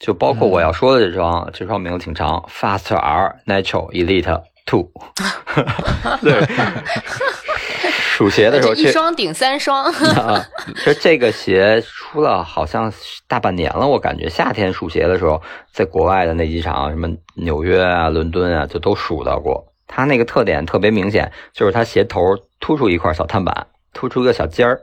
[0.00, 4.42] 就包括我要说的这双，这双名字挺长，Fast R Natural Elite。
[4.64, 4.90] Two，
[6.22, 6.46] 对，
[8.16, 9.84] 数鞋的时候，一双顶三双。
[10.14, 10.44] 啊，
[10.76, 12.92] 其实这个鞋出了好像
[13.26, 19.66] 大半年了，我感觉夏天数鞋的时候，在国外的那几场，什么纽约啊、伦敦啊，就都数到过。
[19.86, 22.20] 它那个特点特别明显，就是它鞋头
[22.60, 24.80] 突出一块小碳板，突出一个小尖儿，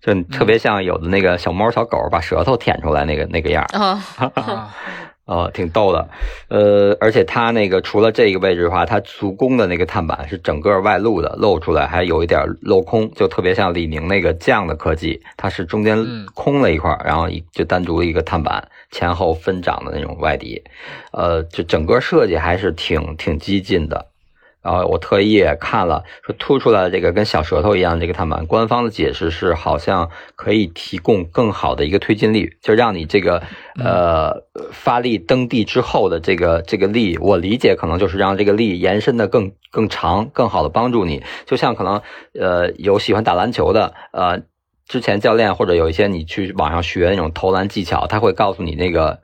[0.00, 3.64] 就特别像有的那个小猫小狗把舌头舔出来那个那个样
[5.30, 5.40] 啊。
[5.40, 6.08] 呃，挺逗的，
[6.48, 15.96] 呃，而且它那个除了这个位置的话，它足弓的那个碳板是整个外露的，露出来还有一点镂空，就特别像李宁那个降的科技，它是中间
[16.34, 20.62] 空了一块，然后一就单独一个碳板，前后分掌的那种外底，
[21.12, 24.09] 呃，就整个设计还是挺挺激进的。
[24.62, 33.42] 然后我特意也看了，说凸出来的这个跟小舌头一样这个碳板，官方的解释是好像可以提供更好的一个推进力，就让你这个
[33.82, 41.22] 呃发力蹬地之后的这个这个力，我理解可能就是让这个力延伸的更更长，更好的帮助你。
[41.46, 42.02] 就像可能
[42.38, 44.40] 呃有喜欢打篮球的呃
[44.86, 49.20] 之前教练或者有一些你去网上学那种投篮技巧，他会告诉你那个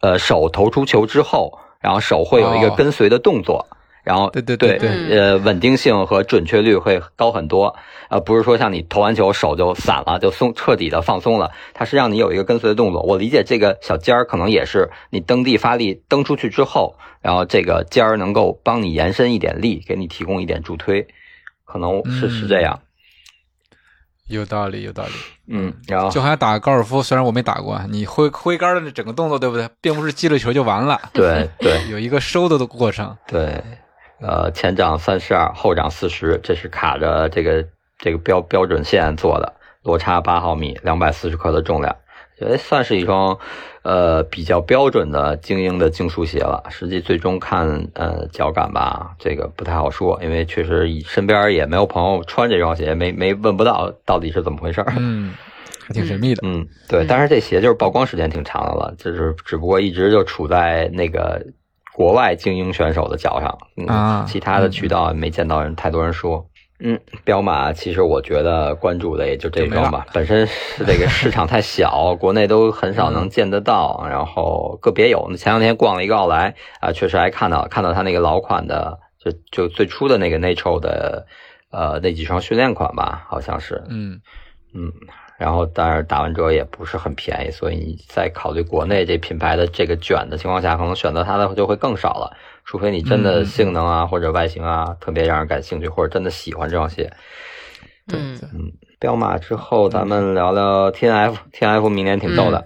[0.00, 3.68] 呃手投出球之后，然后手会有一个跟随的动作。
[4.06, 7.74] 然后对对对对，呃，稳定性和准确率会高很多，
[8.08, 13.02] 呃，不是说像你投完球手就散了，就松彻底的放松了，它是让你有一个跟随的动作。
[13.02, 21.08] 我理解这个小尖儿可能也是你蹬地发力蹬出去之后，然后这个尖儿能够帮你延伸一点力，给你提供一点助推，
[21.64, 22.78] 可能是是这样。
[24.28, 25.12] 有道理，有道理。
[25.48, 29.68] 嗯，然后就好像打高尔夫，虽然我没打过，你挥挥杆的那整个动作，对不对？
[29.80, 31.00] 并不是击了球就完了。
[31.12, 33.16] 对对， 有一个收的的过程。
[33.26, 33.60] 对。
[34.20, 37.66] 呃，前掌三十二，后掌四十，这是卡着这个
[37.98, 39.52] 这个标标准线做的，
[39.82, 41.94] 落差八毫米，两百四十克的重量，
[42.38, 43.38] 觉得算是一双
[43.82, 46.64] 呃比较标准的精英的竞速鞋了。
[46.70, 54.94] 实际最终看呃脚感吧，这个不太好说，因为确实身边也没有朋友穿这双鞋，没没问不到到底是怎么回事儿。
[54.96, 55.34] 嗯，
[55.86, 56.40] 还挺神秘的。
[56.42, 61.44] 嗯，对，但是这鞋就是曝光时间挺长的了，就是只不过一直就处在那个。
[61.96, 66.46] 国外精英选手的脚上啊，其他的渠道没见到人太多人说。
[66.78, 74.06] 嗯，彪马其实我觉得关注的也就这双吧，本身是这个市场太小， 国内都很少能见得到。
[74.10, 81.26] 然后个别有，前两天逛了一个奥莱啊，确实还看到看到他那个老款的，就就最初的那个 Natural 的
[81.70, 84.20] 呃那几双训练款吧，好像是，嗯。
[84.74, 84.92] 嗯，
[85.38, 97.12] 然后但是打完折也不是很便宜，所以你在考虑国内这品牌的这个卷的情况下，可能选择它的就会更少了，除非你真的性能啊或者外形啊特别让人感兴趣，或者真的喜欢这双鞋。
[98.12, 98.38] 嗯。
[98.42, 102.64] 嗯，彪马之后咱们聊聊 T N F，T N F 明年挺逗的，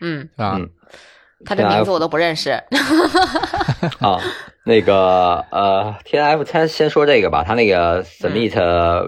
[0.00, 0.70] 嗯，啊，嗯。
[1.44, 2.50] 他这名字我都不认识。
[4.00, 4.18] 啊，
[4.64, 8.50] 那个呃，T N F 先先说这个吧，它那个 Summit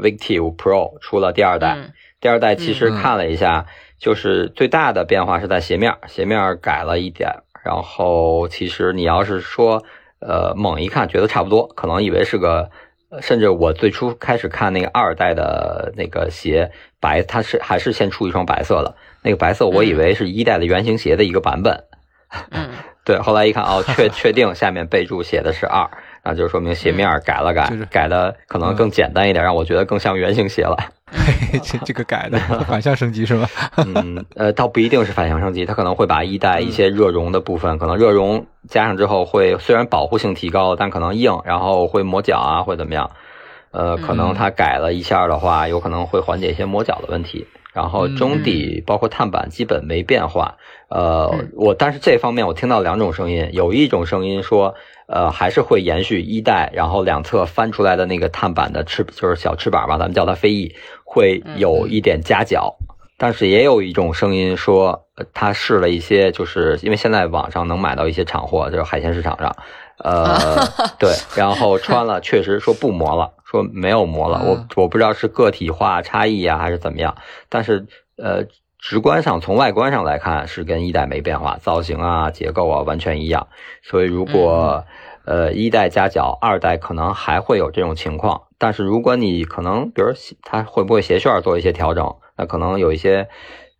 [0.00, 3.66] Victive Pro 出了第二代，嗯第二代其实看了一下，
[3.98, 7.30] 就是最大的变化是在鞋面，鞋面改了一点，
[7.64, 9.82] 然后其实你要是说
[10.20, 12.70] 呃猛一看觉得差不多，可能以为是个。
[13.12, 21.86] 呃甚至我最初开始看那个二代的那个鞋白，它是还是先出一双白色的，那个白色我以为是一代的原型鞋的一个版本，
[22.52, 22.70] 嗯。
[23.04, 25.90] 对，后来一看哦，确确定下面备注写的是二，
[26.22, 30.76] 那就说明鞋面改了改，就是改的可能更简单一点，让我觉得更像圆形鞋了。
[31.62, 33.48] 这这个改的 反向升级是吗？
[33.78, 43.10] 嗯，呃，倒不一定是反向升级，它可能会把一代一些热熔的部分，可能热熔加上之后会虽然保护性提高了，但可能硬，然后会磨脚啊，会怎么样？
[43.72, 47.46] 呃，可能它改了一下的话，有可能会缓解一些磨脚的问题。
[47.72, 50.56] 然后中底包括碳板基本没变化。
[50.88, 54.74] 呃，我但是这方面我听到两种声音，有一种声音说，
[55.06, 62.76] 呃，还是会延续一代，然后两侧翻出来的那个碳板的翅就是小翅膀吧，咱们叫它飞翼，会有一点夹角。
[63.16, 69.54] 但是也有一种声音说，呃他试了一些，就是因为现在网上能买到一些厂货，就是海鲜市场上，
[70.02, 70.56] 呃，
[70.98, 74.42] 对， 然后穿了 确实说不磨了，说没有磨了，
[74.76, 77.16] 我我不知道是个体化差异呀、还是怎么样，
[77.48, 77.86] 但是
[78.16, 78.44] 呃，
[78.78, 83.48] 直观上从外观上来看是跟一代没变化，造型啊、结构啊完全一样，
[83.82, 84.84] 所以如果
[85.26, 90.08] 呃一代加脚，二代可能还会有这种情况，但是如果你可能比如
[90.42, 92.16] 它会不会鞋楦做一些调整？
[92.36, 93.28] 那可能有一些，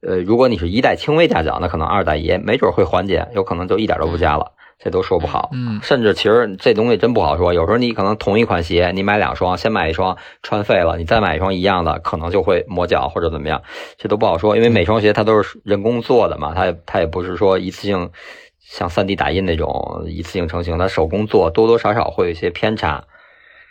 [0.06, 4.52] 呃，如果你是一代轻微加脚，那可能二代也没准会缓解，有可能就一点都不加了，
[4.83, 5.51] 这都说不好。
[5.53, 13.62] 嗯甚至其实这东西真不好说，有时候你可能同一款鞋，你买两双，先买一双穿废了，你再买一双一样的，可能就会磨脚或者怎么样，
[13.99, 18.11] 这都不好说，因为每双鞋它都是人工做的嘛，它也它也不是说一次性
[18.59, 23.05] 像 3D 打印那种一次性成型，它手工做多多少少会有一些偏差。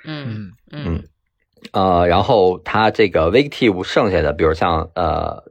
[0.06, 1.04] 嗯嗯嗯
[1.74, 5.44] 呃，然后它这个 Victive 剩下的，比如像呃，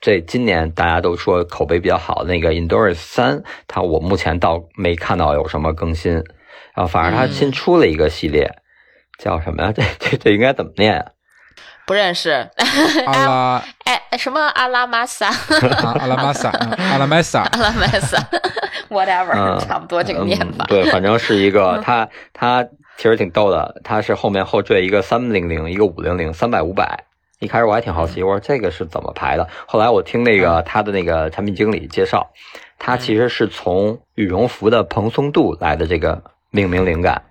[0.00, 6.12] 这今年大家都说口碑比较好的那个 Endurance 三，它我目前倒没看到有什么更新，
[6.74, 8.50] 然后反而它新出了一个系列，
[9.18, 9.72] 叫什么 呀？
[9.72, 11.06] 这这这应该怎么念啊？
[11.86, 12.48] 不认识。
[13.06, 15.28] 阿拉 哎，什么阿拉玛萨？
[15.28, 18.18] 啊阿拉玛萨， 嗯阿拉玛萨，阿拉玛萨
[18.90, 20.64] ，whatever，嗯，差不多这个念法。
[20.64, 20.66] 嗯。
[20.68, 22.64] 对，反正是一个它它
[22.96, 27.04] 其实挺逗的，它是后面后缀一个三零零，一个五零零，三百五百。
[27.38, 29.46] 一开始我还挺好奇，我说这个是怎么排的？
[29.66, 32.30] 后来我听那个他的那个产品经理介绍，
[32.78, 37.22] 它其实是从羽绒服的蓬松度来的这个命名灵感。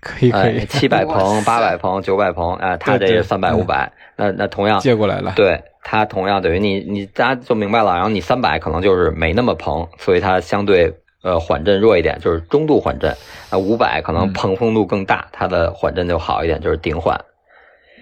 [0.00, 3.92] 可以可哎，以，七百蓬、塞八百蓬、九百蓬，啊，他这是三百、五百。
[4.16, 5.32] 那那同样，借过来了。
[5.36, 10.92] 对它同样等于你你大家就明白了，然后你三百可能就是没那么蓬，所以它相对
[11.22, 13.16] 呃缓震弱一点，就是中度缓震。
[13.50, 17.18] 那五百可能嗯蓬松度更大，它的缓震就好一点，就是顶缓。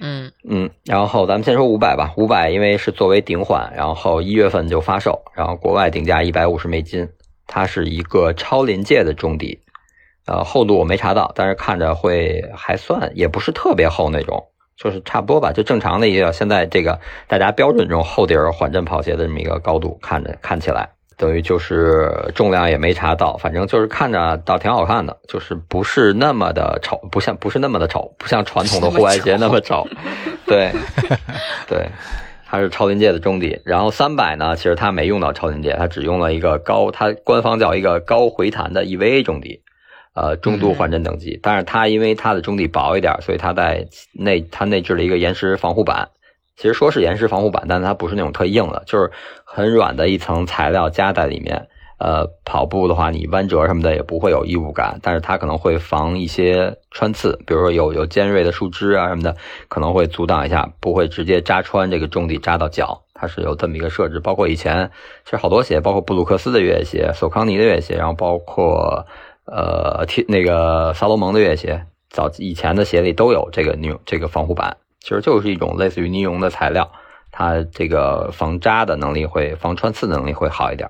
[0.00, 7.08] 嗯嗯，然后咱们先说五百吧，五百因为是作为顶缓，然后一月份就发售，然后国外定价一百五十美金，
[7.46, 9.60] 它是一个超临界的中底，
[10.26, 20.88] 呃，厚度我没查到，但是看着会还算，也不是特别厚那种，就是差不多吧，就正常的一个现在这个大家标准这种厚底儿缓震跑鞋的这么一个高度，看着看起来。
[21.20, 29.86] 等于就是重量也没查到，反正就是看着倒挺好看的，就是不是那么的丑，不像不是那么的丑，不像传统的户外鞋那么丑，
[30.48, 30.72] 对，
[31.68, 31.86] 对，
[32.46, 33.60] 它是超临界的中底。
[33.66, 39.60] 然后三百呢，其实它没用到超临界，它只用了一个高，它官方叫一个高回弹的 EVA 中底，
[40.14, 41.38] 呃，中度缓震等级。
[41.42, 46.08] 但是它因为它的中底薄一点，所以它在内它内置了一个延时防护板。
[46.60, 49.10] 其实说是岩石防护板，但它不是那种特硬的，就是
[49.44, 51.68] 很软的一层材料加在里面。
[51.96, 59.36] 呃，跑步的话，你弯折什么的也不会有异物感，但是它可能会防一些穿刺，比如说有有尖锐的树枝啊什么的，
[59.68, 63.02] 可能会阻挡一下，不会直接扎穿这个中底扎到脚。
[63.14, 64.90] 它是有这么一个设置，包括以前
[65.24, 69.06] 其实好多鞋，包括布鲁克斯的越野鞋、索康尼的越野鞋，然后包括
[69.44, 74.78] 呃 T 那个萨洛蒙的越野鞋，早以前的鞋里都有这个尼这个防护板。
[75.00, 76.90] 其实就是一种类似于尼龙的材料，
[77.32, 80.88] 它这个防扎的能力会、防穿刺的能力会好一点。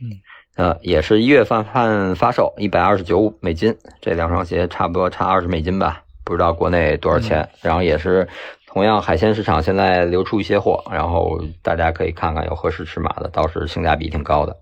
[0.00, 0.10] 嗯，
[0.56, 6.02] 呃，也是一月份份发售，一百二十九美金，这两双鞋差不多差二十美金吧。
[6.24, 7.48] 不知道国内多少钱。
[7.60, 8.28] 然后也是
[8.66, 14.56] 同样海鲜市场现在流出一些货，然后大家可以看看有合适尺码的，倒是性价比挺高的。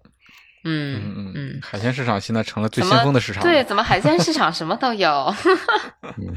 [0.64, 3.42] 嗯嗯嗯，海鲜市场现在成了最先锋的市场。
[3.42, 5.34] 对，怎么海鲜市场什么都有？
[6.18, 6.34] 嗯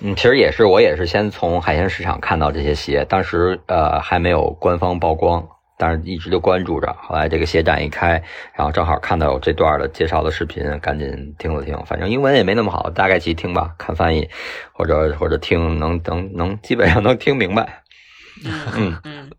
[0.00, 5.46] 嗯，其实也是，我也是先从海鲜市场看到这些鞋，当时呃还没有官方曝光，
[5.78, 6.94] 但是一直就关注着。
[7.00, 8.20] 后来这个鞋展一开，
[8.54, 11.78] 然后正好看到有这段的介绍的视频，赶紧听了听。
[11.86, 14.28] 反正英文也没那么好，大概其听吧，看翻译
[14.72, 17.82] 或者或者听，能能能基本上能听明白。
[18.74, 19.30] 嗯嗯。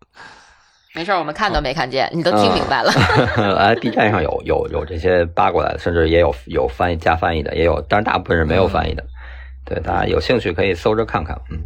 [0.94, 2.90] 没事，我们看都没看见，你都听明白了。
[3.60, 9.04] 哎，B 站上有有有这些扒过来的，甚至也有有翻译加翻译的，也有，但是大部分是没有翻译的。
[9.66, 11.38] 对，大家有兴趣可以搜着看看。
[11.50, 11.62] 嗯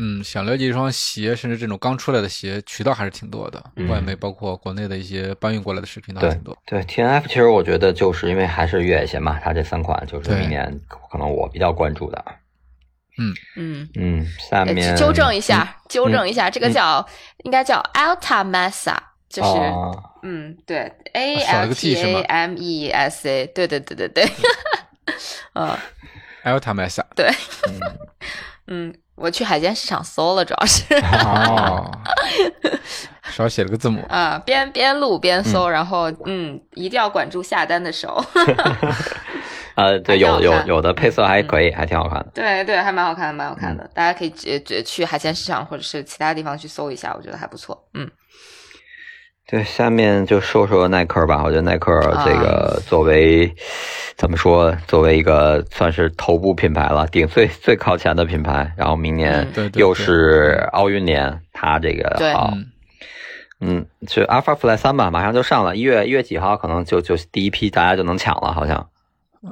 [0.00, 6.56] 嗯，想了解一双鞋，甚至这种刚出来的鞋，渠道还是挺多的，外媒包括国内的一些搬运过来的视频都挺多。
[6.64, 12.24] 对，T N F 其实我觉得就是因为还是越野鞋嘛，它这三款就是明年可能我比较关注的。
[13.18, 17.04] 嗯嗯嗯，下面纠正一下，纠正一下，这个叫
[17.42, 18.96] 应该叫 Alta Mesa，
[19.28, 19.50] 就是
[20.22, 24.24] 嗯，对，A L T A M E S A，对对对对对，
[25.54, 25.76] 嗯
[26.44, 27.30] ，Alta Mesa，对，
[28.66, 31.90] 嗯，我去海鲜市场搜了，主要是哦，
[33.30, 38.24] 少写了个字母啊，边边录边搜，然后嗯，一定要管住下单的手。
[39.74, 42.26] 呃，对，有有有的配色还可以，还挺好看的。
[42.34, 43.88] 对对，还蛮好看的，蛮好看的。
[43.94, 47.88] 大家可以去去海鲜市场或者是其他地方去搜一下，我觉得还不错。
[47.94, 48.10] 嗯，
[49.50, 51.42] 对，下面就说说耐克吧。
[51.42, 53.50] 我觉得耐克这个作为
[54.14, 58.70] 怎么说，作为一个算是头部品牌了，顶最最靠前的品牌。
[58.76, 62.52] 然后明年又是奥运年，它这个好，
[63.62, 68.86] 嗯，就 Alpha Fly 三吧，马上就上了，一月一月几号可能就就第一批大家就能抢了，好像。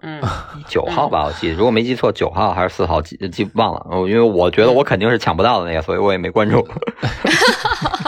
[0.03, 0.20] 嗯，
[0.68, 3.86] 九号吧，我记得，如果没记错，九号还是四号，记记忘了。
[4.07, 6.66] 因为我觉得我肯定是抢不到的那个，所以我也没关注。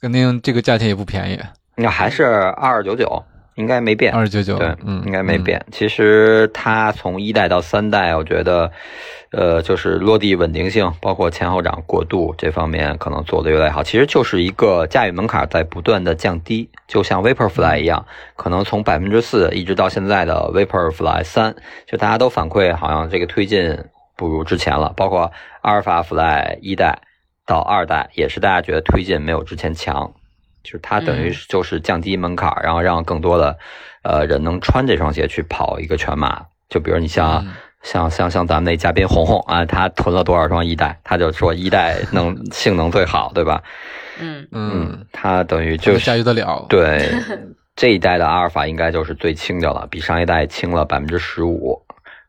[0.00, 1.40] 肯定这个价钱也不便宜。
[1.76, 3.22] 那还是二二九九，
[3.56, 4.12] 应该没变。
[4.12, 5.64] 二九九，对，嗯，应该没变。
[5.72, 8.70] 其实它从一代到三代，我觉得。
[9.36, 13.82] 呃，就是落地稳定性，包括前后掌过渡这方面，可能做的越来越好。
[13.82, 18.06] 其实就是一个驾驭门槛在不断的降低，就像 Vaporfly 一样，
[18.36, 23.76] 可能从百分之四一直到现在的 Vaporfly 三，就大家都反馈好像这个推进
[24.14, 24.92] 不如之前了。
[24.96, 25.32] 包括
[25.62, 27.00] 阿尔法 Fly 一代
[27.46, 30.12] 到二代，也是大家觉得推进没有之前强，
[30.62, 33.58] 就是它等于就是降低门槛，然后让更多的
[34.02, 36.46] 呃人能穿这双鞋去跑一个全马。
[36.68, 37.44] 就比如你像。
[37.84, 43.62] 像像像咱们那嘉宾红红啊，他囤了多少双一代，他就说一代能 性能最好，对吧？
[44.18, 46.64] 嗯嗯，他等于就驾驭得了。
[46.70, 47.12] 对，
[47.76, 51.83] 这一代的阿尔法应该就是最轻的了，比上一代轻了百分之十五。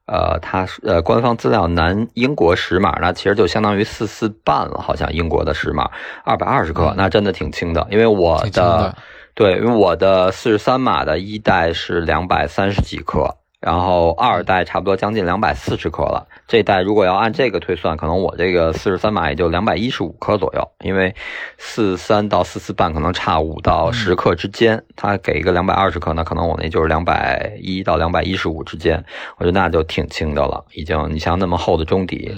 [0.07, 5.89] 呃，它呃官方资料南英国十码，那其实就相当于四四半了，好像英国的十码
[6.23, 7.87] 二百二十克，那真的挺轻的。
[7.89, 8.95] 因为我的
[9.33, 13.35] 对，因为我的四十三码的一代是两百三十几克。
[13.65, 21.15] 然后二代差不多将近两百四十克了，这代如果要按这个推算，可能我这个四十三码也就两百一十五克左右，因为
[21.57, 29.03] 四三到四四半可能差五到十克之间，它给一个两百二十克，那可能我那就是两百一到两百一十五之间，
[29.37, 32.37] 我觉得那就挺轻的了，已经你像那么厚的中底，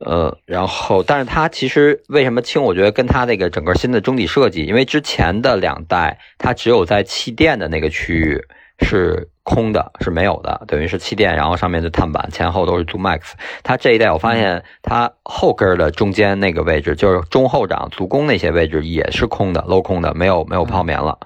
[0.00, 2.62] 呃，然后但是它其实为什么轻？
[2.62, 8.44] 我觉得跟它那个整个新的中底设计，因为之前的两代它只有在气垫的那个区域。
[8.80, 13.32] 是空的，是没有的，等于是气垫，然后上面的碳板，前后都是 Zoom Max。
[13.62, 21.18] 它这一代我发现，它后跟的中间那个位置，就是中后掌足弓那些位置也是空的，镂空的，没有没有泡棉了。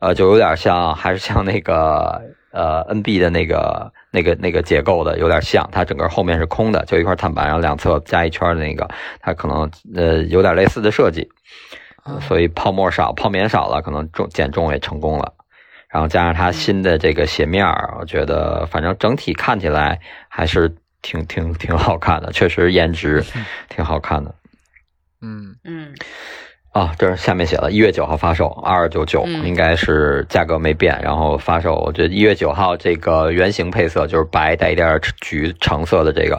[0.00, 2.20] 呃，就有点像，还是像那个
[2.52, 5.68] 呃 NB 的那个那个那个结构的，有点像。
[5.70, 8.88] 它整个后面是空的，就一块碳板，然后两侧加一圈的那个，
[9.20, 11.30] 它可能呃有点类似的设计，
[12.20, 15.32] 所以泡沫少，泡棉少了，可能重减重也成功了。
[15.96, 20.70] 然后加上它新的这个鞋面儿，我觉得反正整体看起来还是
[21.00, 23.24] 挺挺挺好看的，确实颜值
[23.70, 24.34] 挺好看的。
[25.22, 25.94] 嗯嗯。
[26.72, 31.00] 啊，这是下面写了一月九号发售，二二九九，应该是价格没变。
[31.02, 36.38] 然后发售，我觉得一月九号这个原型配色就是白带一点橘橙色的这个，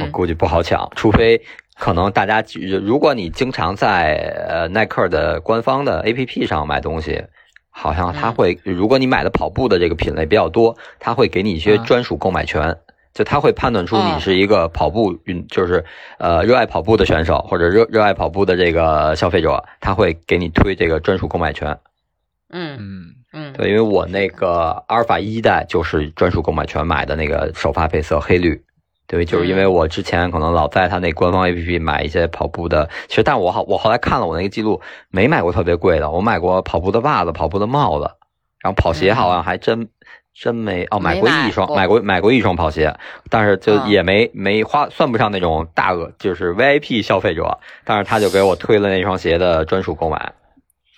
[0.00, 1.38] 我估计不好抢，除非
[1.78, 2.42] 可能大家
[2.82, 4.14] 如果你经常在
[4.48, 7.22] 呃耐克的官方的 APP 上买东西。
[7.76, 12.78] 好像他会，如果你买的跑步的这个品类比较多，他会给你一些专属购买权，
[13.12, 15.84] 就他会判断出你是一个跑步运，就是
[16.18, 21.76] 呃热爱跑步的选手或者热热爱跑步的这个消费者，他会给你推这个专属购买权。
[22.50, 22.76] 嗯。
[22.78, 23.14] 嗯。
[23.36, 28.62] 嗯，对，因为我那个阿尔法一代就是专属购买权买的那个首发配色黑绿，
[29.06, 34.80] 对，就是因为我之前可能老在他那官方 APP 买一些跑步的，其实但我好我后来看了我那个记录，
[35.10, 38.10] 没买过特别贵的，我买过跑步的袜子、跑步的帽子，
[38.60, 39.88] 然后跑鞋好像还真
[40.32, 42.96] 真没哦，买过一双，买过买过一双跑鞋，
[43.28, 50.32] 但是就也没没花，算不上那种大额，就是 VIP 消费者，但是他就给我推了那双鞋的专属购买。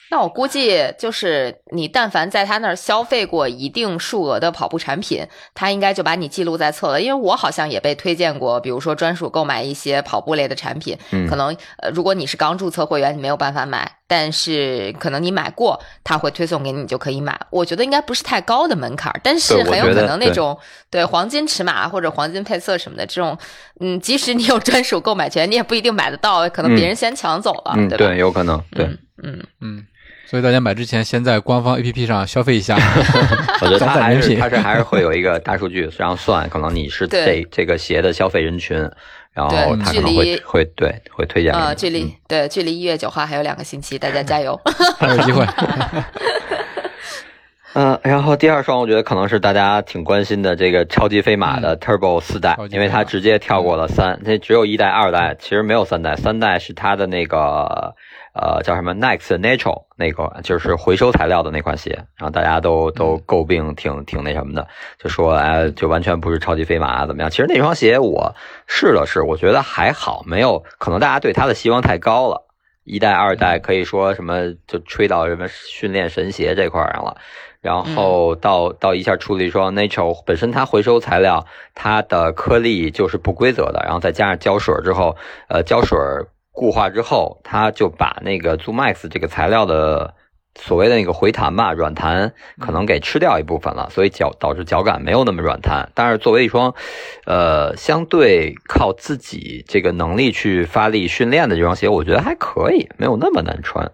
[0.09, 7.00] 那我估计就是你，但凡在他那儿消费过一定数额的跑步产品，他应该就把你记录在册了。
[7.00, 10.96] 因为我好像也被推荐过，比如说专属购买一些跑步类的产品。
[11.28, 11.48] 可能
[11.78, 17.36] 呃，如果你是刚注册会员，你没有办法买，但是可能你买过，他会推送给你，你就可以买。
[17.50, 20.57] 我觉得应该不是太高的门槛，但是很有可能那种
[20.88, 23.36] 对黄金尺码或者黄金配色什么的这种，
[23.80, 28.07] 嗯，即使你有专属购买权，你也不一定买得到，可能别人先抢走了，对吧？
[28.07, 28.86] 对，有可能，对，
[29.24, 29.84] 嗯嗯。
[30.29, 32.77] 所以大家买之前，先在官方 APP 上消费一下。
[33.62, 38.77] 我觉得它还是它是还是会有一个大数据，然后算可能你是这这个鞋的消费人群，
[39.33, 41.55] 然后它可能会会对会推荐。
[41.55, 44.61] 啊，距离对距离一月九号还有两个星期，大家加油，
[44.99, 45.47] 还有机会。
[47.74, 57.95] 嗯，然后第二双我觉得可能是大家挺关心的这个超级飞马的 Turbo 四代，因为它直接跳过了三，那只有一代、二代，其实没有三代，三代是它的那个。
[58.39, 64.68] 呃，叫什么 Next Natural 那个就是回收材料的那款鞋，然后大家都都诟病挺挺那什么的，
[64.99, 67.30] 就说哎，就完全不是超级飞马怎么样？
[67.30, 68.34] 其实那双鞋我
[68.66, 72.47] 试了试，我觉得还好，没有可能大家对它的希望太高了。
[72.84, 77.16] 一代、二代可以说什么就吹到什么训练神鞋这块上了，
[77.61, 85.16] 然后到到一下出了一双 Natural，本身它回收材料它的颗粒就是不规则的，然后再加上胶水之后，
[85.49, 85.99] 呃，胶水。
[86.57, 90.14] 固化之后，它就把那个 ZoomX 这个材料的
[90.59, 95.90] 所谓的那个回弹吧，软弹可能给吃掉一部分了，所以脚导致脚感没有那么软弹。
[95.94, 96.74] 但是作为一双，
[97.26, 103.92] 呃，相对靠自己这个能力去发力训练的这双鞋，我觉得还可以，没有那么难穿。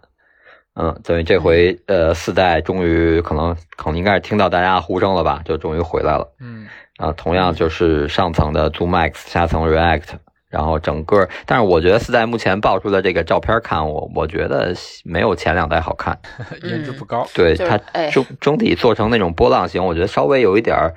[0.74, 6.32] 嗯，等于这回呃四代终于可能可能应该是听到大家呼声了吧，就终于回来了。
[6.40, 10.14] 嗯，啊，同样就是上层的 ZoomX，下层 React。
[10.52, 16.16] 然后整个，但是我觉得四代目前爆出的这个照片看，我我觉得没有前两代好看，
[16.62, 17.26] 颜值不高。
[17.34, 17.78] 对它
[18.10, 20.94] 中中底做成那种波浪形，我觉得稍微有一点儿，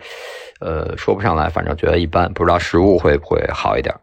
[0.60, 3.96] 呃，说不上来，反正觉得一般，不知道实物会不会好一点。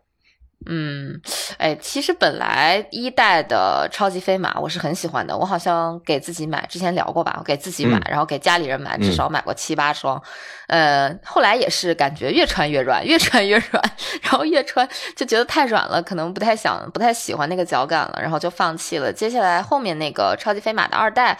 [0.67, 1.21] 嗯，
[1.59, 10.23] 哎，其实本来一代的超级飞马我是很喜欢的，我好像给自己买，之前聊过吧，我给自己买，然后给家里人买，至少买过七八双。
[10.69, 13.83] 呃，后来也是感觉越穿越软，越穿越软，
[14.23, 19.13] 然后越穿就觉得太软了，可能不太想、不太喜欢那个脚感了，然后就放弃了。
[19.13, 21.39] 接下来后面那个超级飞马的二代，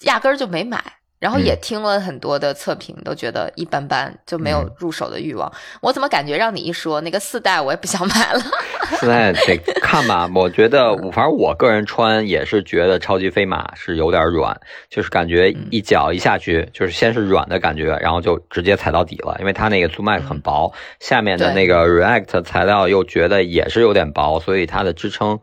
[0.00, 0.82] 压根儿就没买。
[1.24, 5.50] 然后也听了很多的测评，都觉得一般般，就没有入手的欲望。
[5.80, 8.40] 我怎么感觉让你一说那个四代，我也不想买了。
[9.00, 14.54] 四代得看吧，我觉得，反正我个人穿也是觉得超级飞马是有点软，
[14.90, 25.40] 就是感觉一脚一下去，就是先是软的感觉，然后就直接踩到底了，因为它那个 Zoom 很薄，下面的那个 React 材料又觉得也是有点薄，所以它的支撑。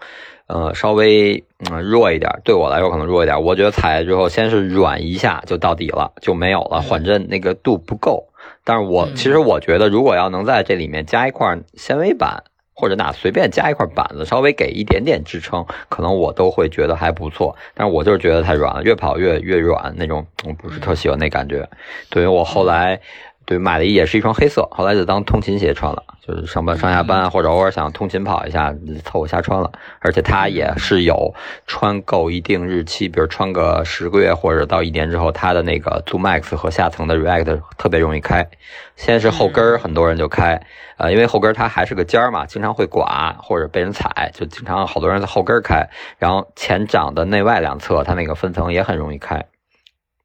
[0.51, 3.41] 呃，稍微嗯弱一点，对我来说可能弱一点。
[3.41, 8.27] 我觉得踩了之后先是软一下就到底了，就没有了，缓震那个度不够。
[8.65, 12.43] 但是我其实我觉得，如果要能在这里面加一块纤维板，
[12.73, 17.55] 或者哪随便加一块板子，稍微给一点点支撑，可能我都会觉得还不错。
[17.73, 21.69] 但是我就是觉得太软了，越跑越越软那种，我不是特喜欢那感觉。
[22.09, 22.99] 对于我后来。
[23.43, 28.73] 对，买的也是一双黑色，后来就当通勤鞋穿了，就是上班上下班或者偶尔想通勤跑一下，
[29.03, 29.69] 凑合瞎穿了。
[29.99, 31.33] 而且它也是有
[31.67, 38.47] 穿够一定日期，比如穿个十个月或者到一年之后，它的那个 Zoom Max 和下层的 React 特别容易开。
[38.95, 40.61] 先是后跟儿，很多人就开，
[40.97, 45.89] 呃，因为后跟儿它还是个尖儿嘛，经常会刮或者被人踩，就经常好多人在后跟儿开。
[46.19, 49.43] 然后前掌的内外两侧，它那个分层也很容易开，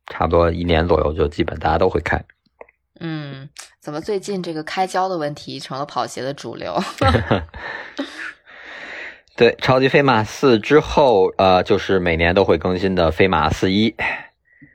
[0.07, 2.23] 差不多一年左右就基本大家都会开。
[3.01, 3.49] 嗯，
[3.81, 6.81] 怎么最近这个开胶的问题成了跑鞋的主流？
[9.37, 13.95] 对，超级飞马四之后，呃，就是每年都会更新的飞马四一。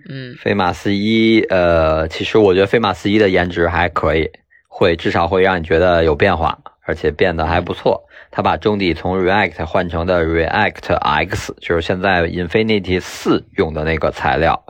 [0.08, 4.30] 嗯，飞马四一，呃，其实我觉得飞马四一的颜值还可以，
[4.68, 8.04] 会至少会让你觉得有变化，而且变得还不错。
[8.30, 14.64] 它把中底从 React 换成的 React X，就是现在 Infinity 四用的那个材料。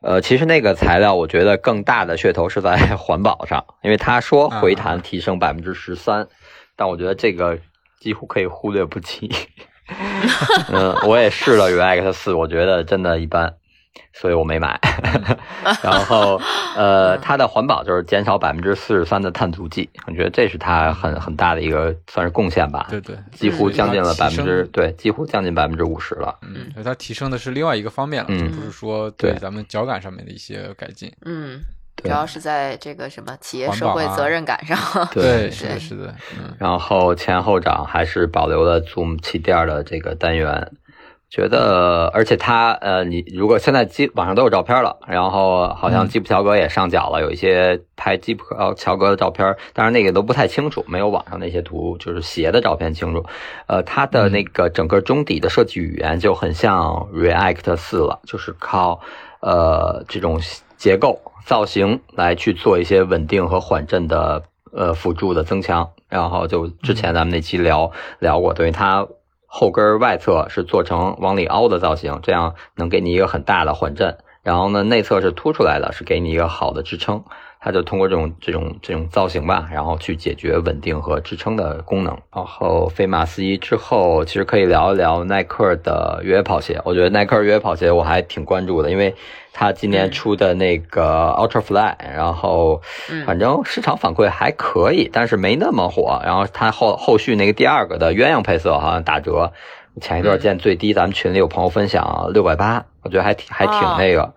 [0.00, 6.28] 呃，其实那个材料，我觉得更大的噱头是在 环保上，因为他说回弹提升百分之十三，
[6.76, 7.58] 但我觉得这个
[7.98, 9.30] 几乎可以忽略不计。
[10.72, 13.54] 嗯，我也试了 React 四，我觉得真的一般。
[14.20, 14.78] 所以我没买。
[15.82, 16.40] 然后
[16.76, 22.86] 呃，它的环保就是减少百分之四十三的碳足迹，我觉得这是它很很大的一个算是贡献吧。
[22.90, 26.36] 对对，几乎将近了百分之嗯对，几乎将近百分之五十了。
[26.42, 31.12] 嗯，所以它提升的是另外一个方面了，嗯就不是说对对咱们脚感上面的一些改进。
[31.24, 31.60] 嗯，
[31.96, 34.76] 主要是在这个什么企业社会责任感上。
[35.12, 40.70] 对是的，是的，嗯，然后前后掌还是保留了 Zoom 气垫的这个单元，
[41.30, 48.44] 觉得而且他呃，你如果现在基网上都有照片了，然后好像嗯基普乔格也上脚了，有一些拍基普
[48.76, 53.26] 乔格的照片，当然那个都不太清楚，没有网上那些图就是鞋的照片清楚。
[53.66, 59.00] 呃，它的那个整个中底的设计语言就很像 React 四了，就是靠
[59.40, 60.40] 呃这种
[60.78, 65.90] 结构造型来去做一些稳定和缓震的呃辅助的增强。
[66.08, 69.06] 然后就之前咱们那期聊、聊过，等于它
[69.50, 74.18] 后跟外侧是做成往里凹的造型，这样能给你一个很大的缓震。
[74.42, 77.24] 然后呢，内侧是凸出来的，是给你一个好的支撑。
[77.60, 82.16] 它就通过这种这种这种造型吧，然后去解决稳定和支撑的功能。
[82.32, 86.80] 然后飞马四一之后，其实可以聊一聊耐克的越野跑鞋。
[86.84, 89.14] 我觉得耐克越野跑鞋我还挺关注的，因为
[89.52, 92.80] 它今年出的那个 Ultra Fly，然后
[93.10, 96.22] 嗯反正市场反馈还可以，但是没那么火。
[96.24, 99.52] 然后它后后续那个第二个的鸳鸯配色好像打折，
[100.00, 104.32] 前一段见最低，咱们群里有朋友分享六百八，我觉得还挺还挺哦那个。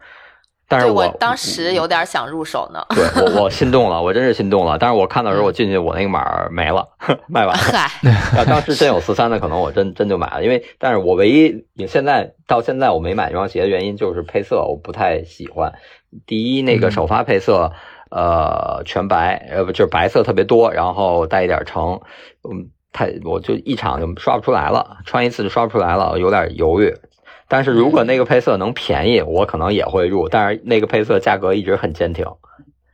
[0.72, 2.82] 但是我我当时有点想入手呢。
[2.90, 3.04] 对
[3.36, 4.78] 我我心动了，我真是心动了。
[4.78, 6.88] 但是我看到时候我进去，我那个码没了，
[7.28, 7.62] 卖完了。
[7.62, 7.92] 嗨，
[8.38, 10.44] 要当时真有四三的，可能我真真就买了。
[10.44, 15.74] 因为，但是我唯一也现在到现在我没买这双鞋的原因就是配色我不太喜欢。
[16.26, 17.74] 第一，那个首发配色，
[18.10, 22.02] 呃，全白，呃，不就是白色特别多，然后带一点橙，
[22.50, 26.94] 嗯，太我就一场就刷不出来了，穿一次就刷不出来了，有点犹豫。
[27.52, 30.30] 但是如果那个配色能便宜，我可能也会入。
[30.30, 32.26] 但是那个配色价格一直很坚挺，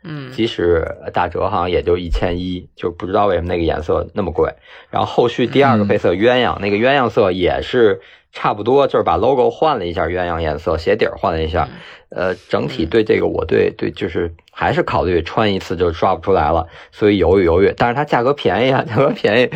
[0.03, 0.83] 嗯即使
[1.13, 4.51] 打折好像也就一千一，就不知道为什么那个颜色那么贵。
[4.89, 8.01] 然后后续第二个配色鸳鸯，那个鸳鸯色也是
[8.31, 11.69] 差不多，就是把 logo 换了一下鸳鸯颜色，鞋底儿换了一下。
[12.09, 17.73] 呃，整体对这个我对对就是还是考虑穿一次就刷不出来了，所以犹豫犹豫。
[17.77, 19.49] 但是它价格便宜啊，价格便宜，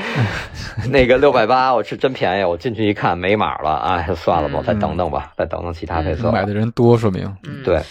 [0.92, 6.32] 那个六百八我是真便宜，我进去一看没码了，哎，算了吧，我再等等吧，再等等其他配色。
[6.32, 7.82] 买的人多，说明嗯，对，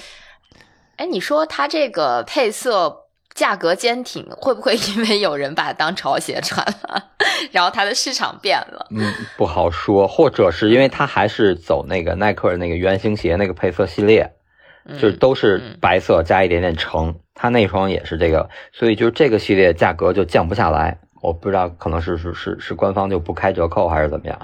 [0.97, 2.95] 哎，你说它这个配色
[3.35, 7.03] 价格坚挺，会不会因为有人把它当潮鞋穿了，
[7.51, 8.87] 然后它的市场变了？
[8.95, 14.31] 嗯，不好说，或者是因为它还是走那个耐克那个圆形鞋那个配色系列，
[14.99, 20.99] 就是都是嗯白色加一点点橙，它那双也是这个，所以就是这个系列价格就降不下来。
[21.23, 24.41] 我不知道，可能是是是是官方就不开折扣还是怎么样，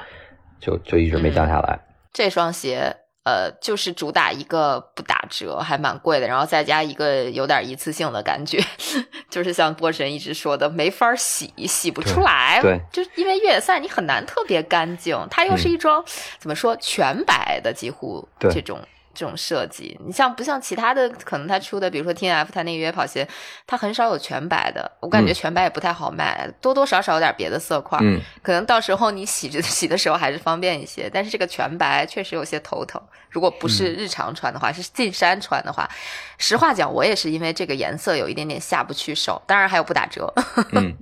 [0.61, 1.81] 就就一直没降下来。
[2.13, 2.95] 这双鞋，
[3.25, 8.63] 呃，就是主打一个不打折，还蛮贵的，然后再加一个有点一次性的感觉，
[9.31, 12.59] 就是像波神一直说的，没法洗，洗不出来。
[12.61, 16.05] 对，就是因为越野赛你很难特别干净，它又是一双、
[16.39, 18.79] 怎么说全白的，几乎这种。
[19.17, 21.09] 这种设计，你像不像其他的？
[21.25, 23.27] 可能他出的，比如说 T N F，他那个越野跑鞋，
[23.67, 24.91] 它很少有全白的。
[25.01, 27.99] 我感觉嗯全白也不太好卖，多多少少有点别的色块。
[28.03, 33.01] 嗯，可能到时候你洗着 洗的时候还是方便一些，但是这个全白确实有些头疼。
[33.31, 35.87] 如果不是日常穿的话，是进山穿的话，
[36.39, 39.43] 实话讲，我也是因为这个颜色有一点点下不去手。
[39.47, 40.33] 当然还有不打折，
[40.73, 40.95] 嗯，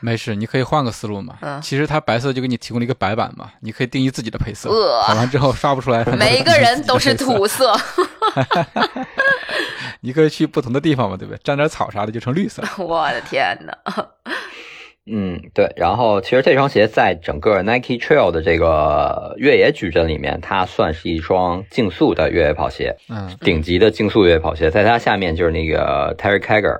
[0.00, 1.36] 没事，你可以换个思路嘛。
[1.40, 7.74] 嗯其实它白色就给你提供了一个白板嘛，你可以定义自己的配色，呃跑完之后刷不出来，每一个人都是土色。
[10.00, 11.40] 你可以去不同的地方嘛，对不对？
[11.42, 12.62] 沾点草啥的就成绿色。
[12.78, 13.72] 我的天呐，
[15.10, 15.72] 嗯，对。
[15.74, 22.94] 然后其实这双鞋在整个 Nike Trail 的这个越野矩阵里面，它算是一双竞速的越野跑鞋。
[23.08, 26.76] 嗯，顶级的竞速越野跑鞋，在它下面就是那个 Terry Kager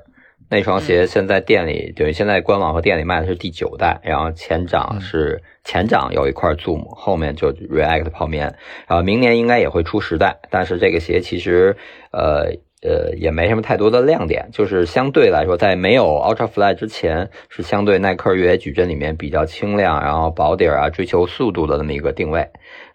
[0.50, 8.54] 那双鞋，现在店里等于现在官网和店里卖的是第九代，然后前掌是前掌有一块 Zoom，后面就 React 泡棉，
[8.86, 11.76] 然后明年应该也会出十代，但是这个鞋其实
[12.12, 12.52] 呃。
[12.80, 22.48] 呃，也没什么太多的亮点，就是相对来说，在没有 Ultra Fly 之前，是相对耐克越野矩阵里面比较轻量，然后薄底儿啊，追求速度的那么一个定位。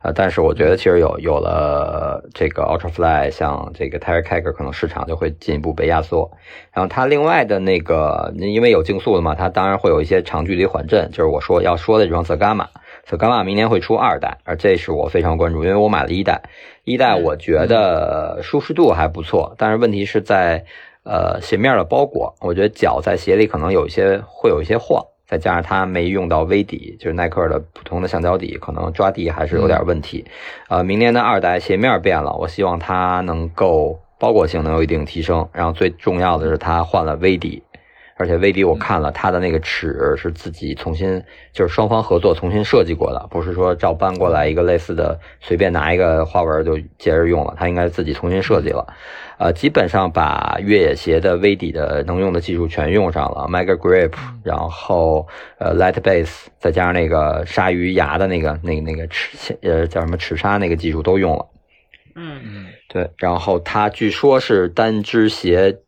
[0.03, 6.29] 啊，但是我觉得其实有有了这个 Ultra Fly，像这个 Terry Kager，可能市场就会进一步被压缩。
[6.73, 12.67] 然后它另外的那个，因为有竞速的嘛，它当然会有一些长距离缓震，就是我说要说的这双 Sagama。
[13.09, 16.41] Sagama 明年会出二代，而这是我非常关注，因为我买了一代，
[16.83, 20.65] 一代我觉得舒适度还不错，但是问题是在
[21.03, 25.01] 呃鞋面的包裹，我觉得脚在鞋里可能有一些会有一些晃。
[25.33, 30.23] 再加上它没用到微底，就是耐克的普通的橡胶底，可能抓地还是有点问题。
[30.69, 35.49] 呃，明年的二代鞋面变了，我希望它能够包裹性能有一定提升。
[35.51, 37.63] 然后最重要的是它换了微底。
[38.23, 41.21] 而且微底我看了，它的那个齿是自己重新，
[41.51, 47.53] 就是双方合作重新设计过的，不是说照搬过来一个类似的，随便拿一个花纹就接着用了。
[47.59, 48.87] 它应该自己重新设计了，
[49.37, 61.45] 呃，基本上把越野鞋的微底的能用的技术全用上了，Mega Grip，然后呃 Light Base，再加上那个鲨鱼牙的那个那个那个齿呃叫什么齿鲨那个技术都用了。
[62.15, 65.79] 嗯嗯，对，然后它据说是单只鞋。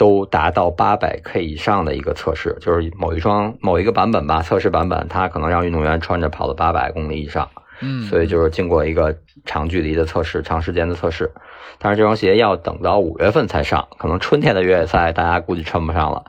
[0.00, 7.46] 都达到八百 K 以上的一个测试，就是某一双某一个版本吧，测试版本，它可能让运动员穿着跑了八百公里以上，
[7.82, 11.30] 嗯，所以就是经过一个长距离的测试，长时间的测试。
[11.78, 16.24] 但是这双鞋要等到五月份才上，可能春天的越野赛大家估计穿不上了，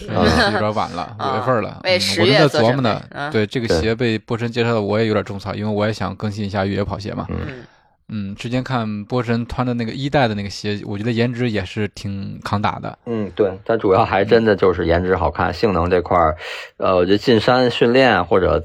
[0.00, 1.80] 有点晚了， 五月份了。
[1.84, 7.26] 我正在琢磨呢，对这个鞋被波神介绍的，我也有点种草，因为我也想更新一下越野跑鞋嘛。
[7.28, 7.62] 嗯。
[8.08, 12.98] 嗯，之前看波神穿的那个一代的那个鞋，我觉得颜值也是挺抗打的。
[13.06, 16.36] 嗯，对，它主要还真的就是颜值好看，性能这块儿，
[16.78, 18.62] 呃，我觉得进山训练或者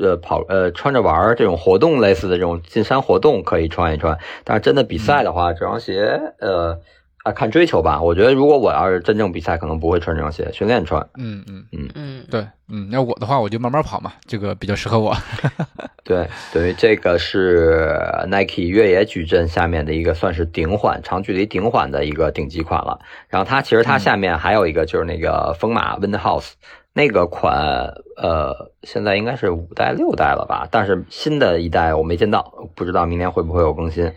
[0.00, 6.78] 呃跑呃穿着玩儿这种活动类似的这种进山活动可以穿一穿，但是真的比赛的话，这双鞋呃。
[7.22, 8.02] 啊，看追求吧。
[8.02, 11.00] 我觉得如果我要是真正比赛，可能不会穿这双鞋，训练穿。
[11.16, 15.16] 嗯嗯嗯嗯，对，嗯，要我的话，我就慢慢跑嘛，这个比较适合我。
[16.02, 17.96] 对等于，这个是
[18.26, 22.98] Nike 越野矩阵下面的一个算是顶缓、长距离顶缓的一个顶级款了。
[23.28, 26.54] 然后它其实它下面还有一个就是那个风马 Windhouse
[26.92, 30.66] 那个款，呃，现在应该是五代六代了吧？
[30.72, 34.12] 但是新的一代我没见到，不知道明年会不会有更新。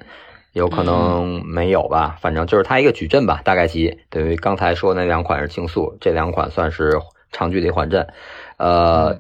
[0.55, 6.97] 有可能没有吧，反正就是它一个矩阵吧，大概其等于刚才说那两款是竞速，这两款算是
[7.33, 8.07] 长距离缓震。
[8.55, 9.19] 呃，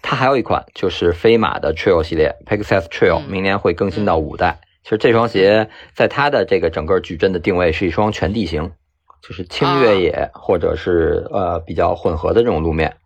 [0.00, 4.60] 它还有一款就是飞马的 Trail 系列，Pegasus Trail，明年会更新到五代。
[4.84, 8.70] 其实这双鞋在它的这个整个矩阵的定位是一双全地形，
[9.20, 12.96] 就是轻越野或者是呃比较混合的这种路面。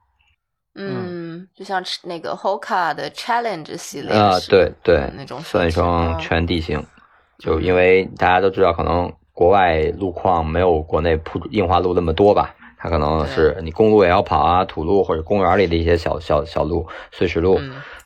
[0.75, 6.85] 嗯，就像那个 Hoka 的 Challenge 系列啊，对对，那种算一双全地形。
[7.41, 17.59] 就因为大家都知道，可能国外路况没有国内铺硬化路那么多吧，它可能是你公路也要跑啊，土路或者公园里的一些小小小路、碎石路，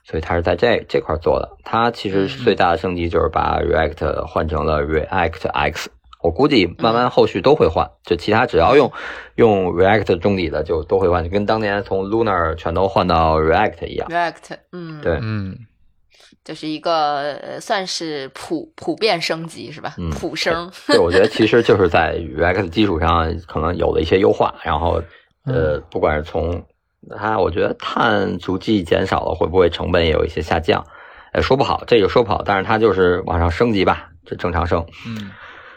[0.05, 1.51] 所以它是在这这块做的。
[1.65, 5.91] 它其实最大的升级就是把 React 换成了 React X，
[6.23, 8.93] 我估计慢慢后续都会换，就其他只要用
[9.35, 14.09] 用 React 中底的就都会换，就跟当年从 Lunar 全都换到 React 一样。
[14.09, 15.57] React，嗯，对，嗯。
[16.45, 19.95] 就是一个算是普普遍升级是吧？
[20.13, 20.71] 普升。
[20.87, 25.03] 对，我觉得其实就是在 React 基础上可能有了一些优化，然后
[25.45, 26.65] 呃，不管是从
[27.17, 30.85] 它，我觉得碳足迹减少了，会不会成本也有一些下降？
[31.33, 34.87] 呃，说不好，这个说不好，但是它就是往上升级吧，这正常升。
[35.07, 35.31] 嗯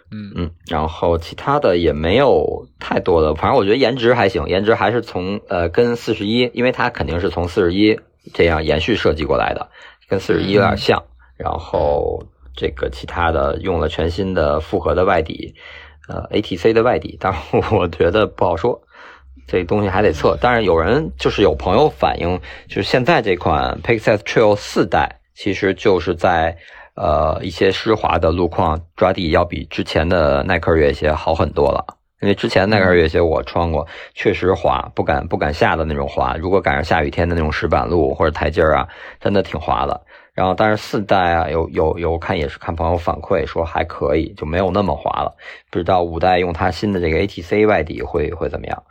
[0.09, 7.99] 嗯嗯，然后其他的也没有太多的，反正我觉得颜值还行，颜值还是从呃跟四十一，因为它肯定是从四十一
[8.33, 9.69] 这样延续设计过来的。
[10.07, 11.03] 跟四十一有点像，
[11.35, 12.23] 然后
[12.55, 15.53] 这个其他的用了全新的复合的外底，
[16.07, 17.33] 呃，ATC 的外底，但
[17.71, 18.81] 我觉得不好说，
[19.47, 20.37] 这东西还得测。
[20.39, 26.57] 但是有人就是有朋友反映，就是现在这款 Pixel Trail 四代，其实就是在
[26.95, 31.97] 呃一些湿滑的路况抓地要比之前的耐克越野鞋好很多了。
[32.19, 36.35] 因为之前耐克越野鞋我穿过，确实滑，不敢不敢下的那种滑。
[36.39, 38.87] 如果赶上下雨天的那种石板路或者台阶啊，
[39.19, 40.01] 真的挺滑的。
[40.33, 45.35] 然后，但是四代啊，有有有看也是看朋友反馈说还可以，就没有那么滑了。
[45.69, 48.83] 不知道五代用它新的这个 ATC 外底会会怎么样？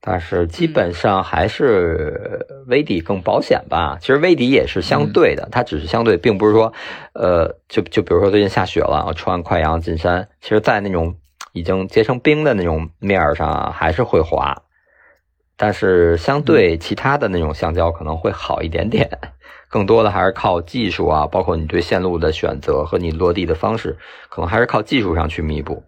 [0.00, 3.96] 但是基本上还是微底更保险吧。
[4.00, 6.72] 其实微底也是相对的，它只是相对，并不是说，
[7.14, 11.14] 呃，就就比如说最近下雪了，我穿快羊进山，其实，在那种。
[11.52, 14.62] 已经结成冰的那种面上还是会滑，
[15.56, 19.08] 但是相对其他的那种橡胶可能会好一点点。
[19.68, 23.96] 更多的还是靠技术啊，包括你对线路的选择和你落地的方式，
[24.28, 25.82] 可能还是靠技术上去弥补。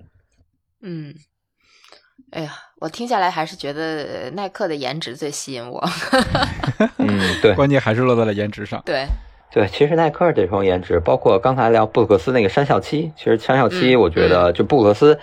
[0.80, 1.14] 嗯，
[2.30, 5.82] 哎呀，我听下来还是觉得耐克的颜值最吸引我。
[6.96, 8.82] 嗯，对，关键还是落在了颜值上。
[8.86, 9.06] 对。
[9.52, 15.20] 对，其实耐克这双颜值，包括刚才聊布鲁克斯那个山校七，其实山校七我觉得就布鲁克斯。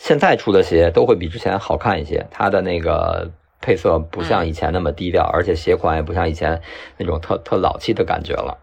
[0.00, 3.30] 现在出的鞋都会比之前好看一些，它的那个
[3.60, 6.58] 配色不像以前那么低调，而且鞋款也不像以前
[6.96, 8.56] 那种特特老气的感觉了。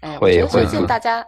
[0.00, 1.22] 哎，我觉得最近大家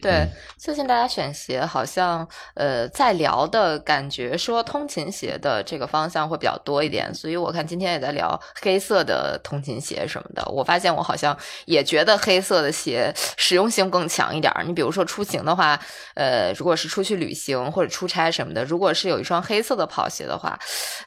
[0.00, 0.28] 对，
[0.58, 10.44] 最近大家选鞋好像呃在聊的感觉，说通勤鞋的这个方向会比较多一点，所以我看今天也在聊黑色的通勤鞋什么的。
[10.50, 14.52] 我发现我好像也觉得黑色的鞋实用性更强一点。
[14.64, 15.78] 你比如说出行的话，
[16.14, 20.58] 呃，如果是出去旅行或者出差什么的，如果是有一双黑色的跑鞋的话，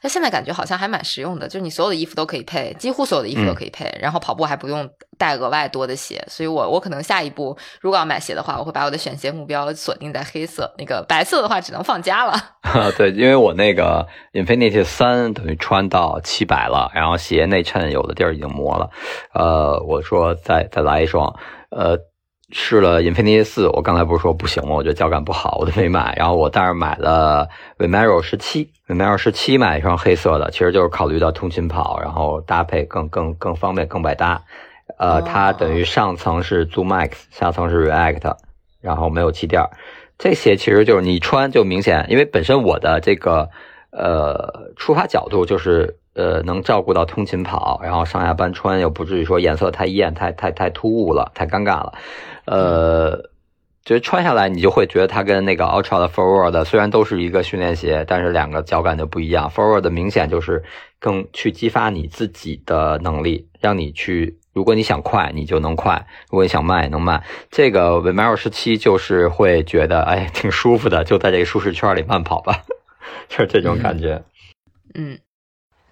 [0.02, 4.88] 那现在感觉好像还蛮实用的，就是你所有的衣服都可以配，几乎所有的衣服都可以配，然后跑步还不用
[5.20, 6.24] 带额外多的鞋。
[6.28, 12.32] 所以我我可能下一步如果要买鞋的话，我会把我的选鞋目标锁定在黑色，那个白色的话只能放家了。
[12.96, 18.88] 对，因为我那个 Infinity 三等于穿到七百了，然后鞋内衬有的地儿已经磨了，
[19.34, 21.34] 呃，我说再再来一双，
[21.70, 21.98] 呃，
[22.52, 24.74] 试了 Infinity 四，我刚才不是说不行吗？
[24.74, 26.14] 我觉得脚感不好，我都没买。
[26.16, 27.48] 然后我但是买了
[27.78, 34.42] Vomero 十七，Vomero 十七买一双黑色的，其实就是考虑到通勤跑，然后搭配更更更方便，更百搭。
[35.00, 38.36] 呃，它等于上层是 Zoom Max，下层是 React。
[38.82, 39.62] 然后没有气垫，
[40.16, 43.50] 这些其实就是你穿就明显，因为本身我的这个
[43.90, 51.92] 呃出发角度就是呃能照顾到通勤跑，然后上下班穿又不至于说颜色太艳、太太太突兀了、太尴尬了，
[52.46, 53.30] 呃，
[53.84, 60.64] 就穿下来你就会觉得它跟那个 Ultra 的 Forward 虽然都是一个训练鞋，但是两个脚感就不一样，Forward 明显就是
[60.98, 64.39] 更去激发你自己的能力，让你去。
[64.52, 67.22] 如果你想快，你就能快；如果你想慢，也能慢。
[67.50, 72.64] 这个 Vomero 十七就是会觉得，哎，挺舒服的，就在这个舒适圈里慢跑吧，
[73.28, 74.20] 就是这种感觉。
[74.94, 75.16] 嗯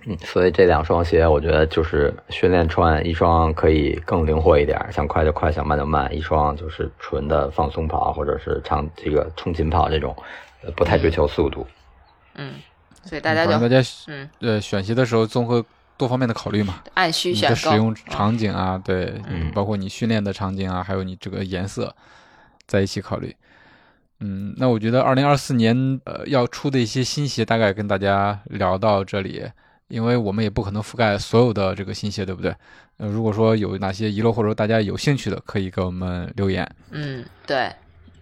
[0.07, 10.17] 嗯，所以这两双鞋，我觉得就是训练穿，一双可以更灵活一点，想快就快，想慢就慢；一双就是纯的放松跑，或者是长这个冲勤跑这种，
[10.75, 11.65] 不太追求速度。
[12.35, 12.55] 嗯，
[13.05, 15.65] 所以大家就大家嗯呃选鞋的时候综合。
[15.99, 21.94] 多方面的考虑嘛，按需选的使用场景啊，对，嗯，包括你训练的场景啊，还有你这个颜色，
[22.66, 23.34] 在一起考虑。
[24.20, 29.44] 嗯，那我觉得二零二四年呃要出的一些新鞋，大概跟大家聊到这里，
[29.88, 32.55] 因为我们也不可能覆盖所有的这个新鞋，对不对？
[32.99, 36.68] 呃，如果说有哪些遗漏，或者说大家有兴趣的，可以给我们留言。
[36.90, 37.72] 嗯，对，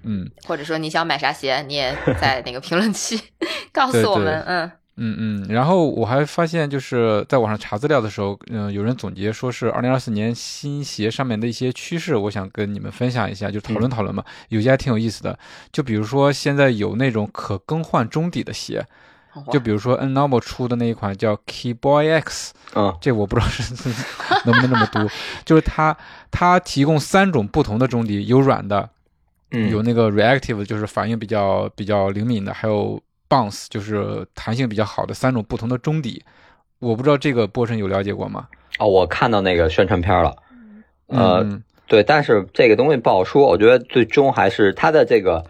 [0.03, 3.19] 嗯，或者说你想买啥鞋，你也在那个评论区
[3.73, 4.71] 告诉我们，嗯。
[4.99, 14.25] 嗯嗯，然后我还发现，就是在网上查资料的时候，嗯，有人总结说是二零二四年新鞋上面的一些趋势，我想跟你们分享一下，就讨论讨论嘛。
[14.49, 15.39] 有些还挺有意思的，
[15.71, 18.87] 就比如说现在有那种可更换中底的鞋，
[19.53, 23.75] 就比如说 N Normal 出的那一款叫 Keyboy X，嗯，这我不知道是
[24.51, 25.07] 能不能这么读，
[25.45, 25.95] 就是它
[26.31, 28.89] 它提供三种不同的中底，有软的，
[29.51, 32.99] 有那个 Reactive，就是反应比较比较灵敏的，还有。
[33.29, 36.23] Bounce 就是弹性比较好的三种不同的中底，
[36.79, 38.47] 我不知道这个波神有了解过吗？
[38.79, 40.37] 哦，我看到那个宣传片了，
[41.07, 43.47] 呃，对，但是这个东西不好说。
[43.47, 45.45] 我觉得最终还是它的这个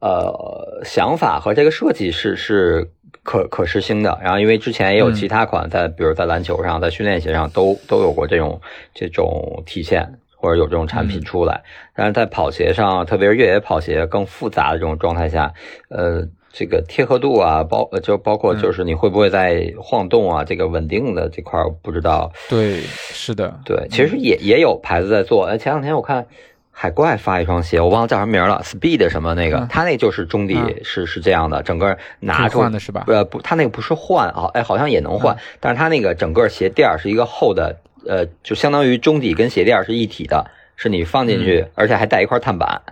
[0.00, 2.90] 呃想法和这个设计是是
[3.22, 4.18] 可可实行的。
[4.22, 8.60] 然后因为之前也有其他款在，比如在篮球上、在训练鞋上都都有过这种
[8.94, 11.62] 这种体现，或者有这种产品出来。
[11.94, 15.52] 但是在跑鞋上，特别是越野跑鞋更复杂的这种状态下，
[15.88, 16.26] 呃。
[16.52, 22.30] 这个贴合度啊，包就包括就是你会不会在晃动啊，这个稳定的这块不知道。
[22.48, 25.46] 对，是的，对，其实也也有牌子在做。
[25.46, 26.26] 哎，前两天我看
[26.70, 33.04] 海怪发一双鞋，我忘了叫什么名了，Speed 什么那个，他那就是中底是是这样的，整个拿出换的是吧？
[33.06, 37.76] 呃不，他那个不是换啊，哎好像也能换，但是他那个整个鞋垫是一个厚的，
[38.06, 42.82] 呃，就相当于中底跟鞋垫是一体的，是你放进去，而且还带一块碳板。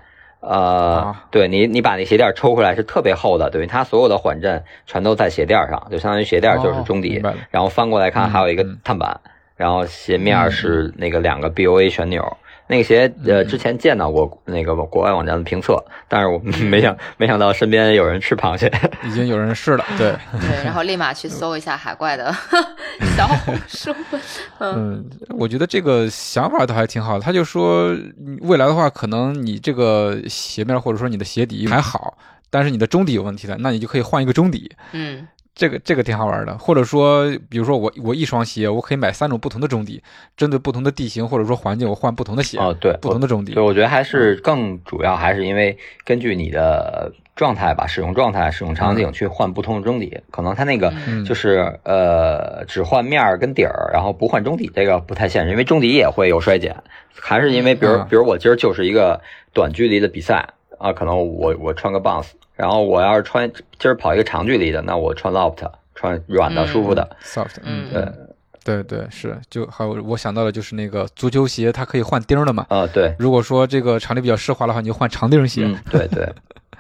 [0.41, 7.21] 呃，对你，你把那鞋垫抽回来是特别厚的，等于它所有的缓震全都在鞋垫上，就相当于鞋垫就是中底，
[7.51, 9.21] 然后翻过来看还有一个碳板，
[9.57, 12.37] 然后鞋面是那个两个 BOA 旋钮。
[12.71, 18.73] 那个鞋，呃，之前见到过那个国外网站的评测，但是我没想没想到身边有人吃螃蟹，
[19.05, 22.33] 已经有人试了，对 对，然后立马去搜一下海怪的
[23.17, 23.93] 小红书。
[24.61, 27.19] 嗯，我觉得这个想法倒还挺好。
[27.19, 27.89] 他就说，
[28.43, 32.17] 未来的话，可能你这个鞋面或者说你的鞋底还好，
[32.51, 34.71] 但是你的中底有问题的，那你就可以换一个中底。
[34.93, 35.27] 嗯。
[35.61, 40.03] 这个这个挺好玩的，或者说，比如说我我一双鞋，我可以买三种不同的中底，
[40.35, 42.57] 针对不同的地形或者说环境，我换不同的鞋。
[42.57, 43.53] 哦，对，不同的中底。
[43.53, 50.19] 对，我觉得还是更主要还是因为根据你的状态吧，使用状态、使用场景去换不同的中底。
[50.31, 50.91] 可能它那个
[51.27, 56.75] 就是呃，只换面儿跟底儿，然后不换中底，这个不太现实，因为中底也会有衰减。
[57.15, 59.21] 还是因为，比如比如我今儿就是一个
[59.53, 60.49] 短距离的比赛
[60.79, 62.29] 啊，可能我我穿个 Bounce。
[62.61, 72.67] 然后我要是穿今儿跑一个长距离的，那我穿 Loft，穿软的舒服的，Soft，嗯，对对对是，就还有我想到的就是那个足球鞋，它可以换钉的嘛。
[72.69, 73.15] 啊，对。
[73.19, 75.75] 如果说这个场地比较湿滑的话，你就换长钉鞋。
[75.91, 76.31] 对对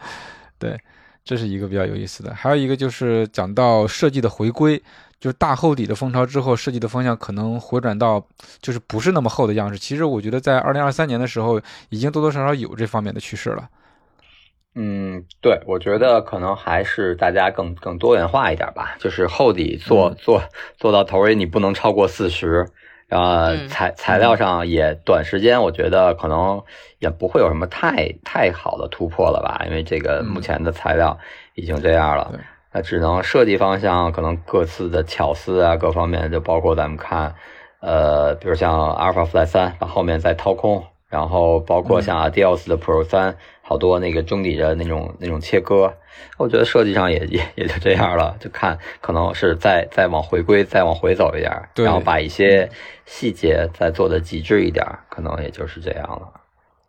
[0.58, 0.78] 对，
[1.24, 2.34] 这是一个比较有意思的。
[2.34, 4.82] 还有一个就是讲到设计的回归。
[5.20, 8.26] 就是大厚底的风潮之后，设计的方向可能回转到
[8.62, 9.78] 就是不是那么厚的样式。
[9.78, 11.60] 其实我觉得在二零二三年的时候，
[11.90, 13.68] 已经多多少少有这方面的趋势了。
[14.74, 18.96] 嗯，对，我觉得可能还是大家更更多元化一点吧。
[18.98, 20.42] 就是厚底做做
[20.76, 22.66] 做到头，你不能超过四十。
[23.08, 26.62] 然后材材料上也短时间，我觉得可能
[27.00, 31.18] 也不会有什么太太好的突破了吧，因为这个目前的材料
[31.56, 32.32] 已经这样了。
[32.72, 37.34] 那只能设计方向，可能各自的巧思啊，各方面就包括咱们看，
[37.80, 45.92] 呃，比如像阿尔法 Fly 三把后面再掏空，然后包括像 Adios 的 Pro 三，好多那个中底的那种那种切割，
[46.38, 52.70] 我觉得设计上也也也就这样了，就看可能是再再往回归，再往回走一点，然后把一些
[53.04, 56.32] 细节再做的极致一点，可能也就是这样了。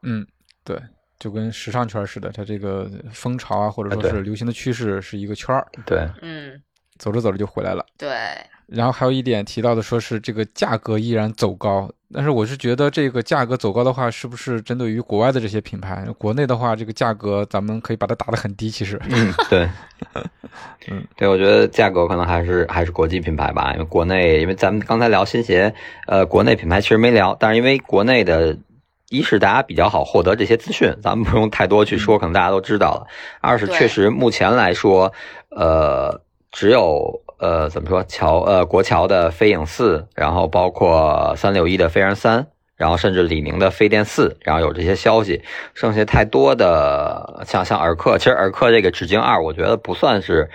[0.04, 0.26] 嗯，
[0.64, 0.80] 对。
[1.20, 5.68] 就跟时尚圈似的，它这个风潮啊，或者说是流行的趋势是一个圈儿。
[5.86, 6.60] 对，嗯，
[6.98, 7.86] 走着走着就回来了。
[7.96, 8.10] 对。
[8.72, 16.06] 然后还有一点提到的，说是这个价格依然走高，但是我是觉得这个价格走高的话，是不是针对于国外的这些品牌？
[16.18, 18.72] 国内的话，这个价格咱们可以把它打得很低。
[18.72, 19.70] 其实， 嗯，对，
[20.90, 25.74] 嗯，对，我觉得价格可能还是还是国际品牌吧，因为国内，因为咱们刚才聊新鞋，
[26.08, 28.58] 呃，国内品牌其实没聊，但是因为国内的。
[29.14, 33.06] 一是大家比较好获得这些资讯，咱们不用太多去说，可能大家都知道了。
[33.42, 35.12] 二是确实目前来说，
[35.50, 45.42] 呃，只有呃怎么说乔呃国桥的飞影四，然后包括三六一的飞人三，然后甚至李宁的飞电四，然后有这些消息。
[45.74, 50.50] 剩下太多的像像尔克，其实尔克这个纸巾二，我觉得不算是。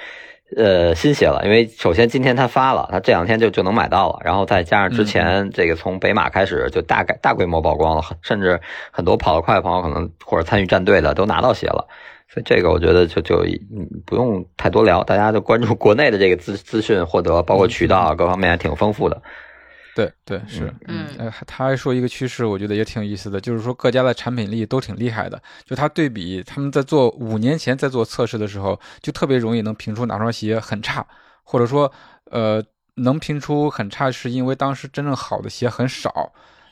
[0.57, 8.61] 呃，新鞋了，因为首先今天他发了，他这两天就就能买到了，然后再加上之前这个从北马开始就大概大规模曝光了，甚至
[8.93, 11.89] 很多跑得快的朋友可能或者参与战队的都拿到鞋了，
[12.29, 13.45] 所以这个我觉得就就
[14.05, 19.23] 不用太多聊，大家就关注国内的这个资资讯获得，包括渠道各方面还挺丰富的。
[19.95, 21.07] 对对是，嗯，
[21.47, 25.41] 他还说一个趋势，我觉得也挺有意思的，就是说各家的产品力都挺厉害的。
[25.65, 31.07] 就他对比他们在做五年前在做测试的时候，就特别容易能评出哪双鞋很差，
[31.43, 31.91] 或者说，
[32.31, 32.63] 呃，
[32.97, 36.31] 能评出很差，是因为当时真正好的鞋很少。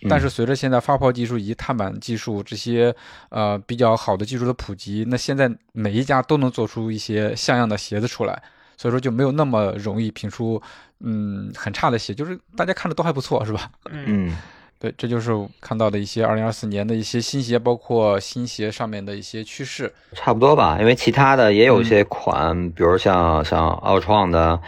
[0.09, 2.95] 但是随着现在发泡技术以及碳板技术这些
[3.29, 8.43] 呃比较好的技术的普及，那现在每一家都能做出一些像样的鞋子出来，
[8.77, 10.61] 所以说就没有那么容易评出。
[11.07, 13.71] 嗯，很差的鞋，就是大家看着都还不错，是吧？
[13.91, 14.35] 嗯，
[14.79, 20.79] 对，这就是看到的一些二零二四年的一些新鞋，包括新鞋上面的一些趋势，差不多吧。
[20.81, 24.59] 因为其他的也有一些款，比如像像奥创的，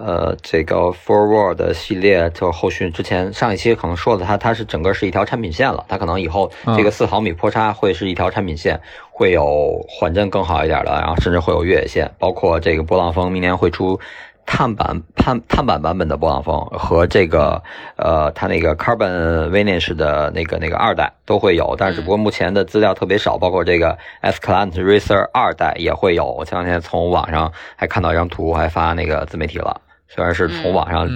[0.00, 8.80] 呃，这个 Forward 系列，就后续之前上一期可能说的，它它是整个是一条产品线了，它可能以后这个四毫米坡差会是一条产品线，
[9.10, 14.00] 会有缓震更好一点的，然后甚至会有越野线，包括这个波浪峰明年会出。
[14.46, 17.62] 碳板碳碳板版本的波浪峰和这个
[17.94, 26.24] 呃，它那个 Carbon Vanish 的那个那个二代都会有，但是不过目前的资料特别少，包括这个 S Client Racer 二代也会有。
[26.24, 29.80] 我前两天从网上还看到一张图，还发那个自媒体了，
[30.14, 31.08] 虽然是从网上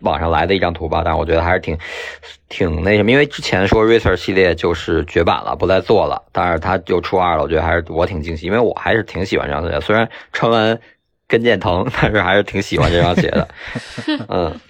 [0.00, 1.78] 网上来的一张图吧，但我觉得还是挺
[2.48, 10.80] 挺那什么，因为之前说 Racer 系列就是绝版了，不再做了，但是它就出二了，我觉得还是我挺惊喜，因为我还是挺喜欢这双鞋，虽然穿完。
[11.26, 13.48] 跟腱疼，但是还是挺喜欢这双鞋的。
[14.28, 14.60] 嗯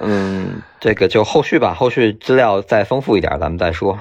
[0.00, 3.96] 嗯，这个就后续吧，后续资料再丰富一点，咱们再说。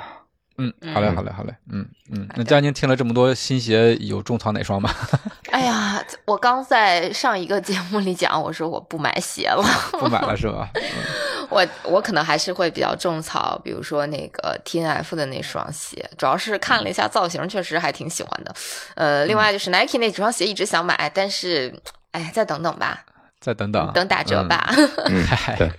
[0.82, 1.55] 嗯，好嘞，好嘞，好嘞。
[1.72, 4.89] 嗯嗯，那佳宁听了这么多新鞋，有种草哪双吗？
[5.51, 9.64] 哎呀，我刚在上一个节目里讲，我说我不买鞋了，
[9.97, 10.70] 不买了是吧？
[11.49, 18.55] 我我可能还是会比较种草，比如说那个 T N F 的那双鞋，主要是看了一下造型，确实还挺喜欢的。
[18.95, 21.74] 呃，另外就是 Nike 那几双鞋一直想买，但是
[22.12, 23.03] 哎，再等等吧，
[23.41, 24.70] 再等等，等打折吧。
[25.05, 25.26] 嗯，
[25.57, 25.70] 对，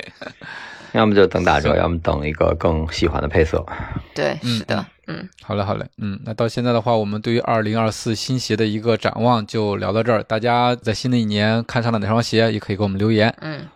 [0.93, 3.65] 要么就等打折，要么等一个更喜欢的配色。
[4.15, 10.23] 对，是的，嗯，好嘞，好嘞，嗯，那到现在的话，我们对于二零二四新鞋的一个展望就聊到这儿。
[10.23, 13.35] 大家在新的一年看上了哪双鞋，也可以给我们留言。
[13.41, 13.67] 嗯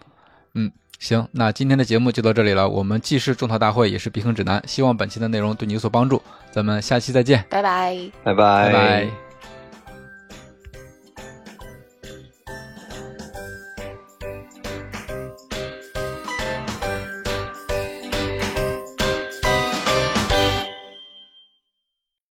[0.55, 0.73] 嗯。
[0.99, 2.67] 行，那今天的节目就到这里了。
[2.67, 4.63] 我们既是种草大会，也是避坑指南。
[4.67, 6.23] 希望本期的内容对你有所帮助。
[6.51, 7.95] 咱们下期再见，拜拜，
[8.25, 9.26] 拜拜，拜拜。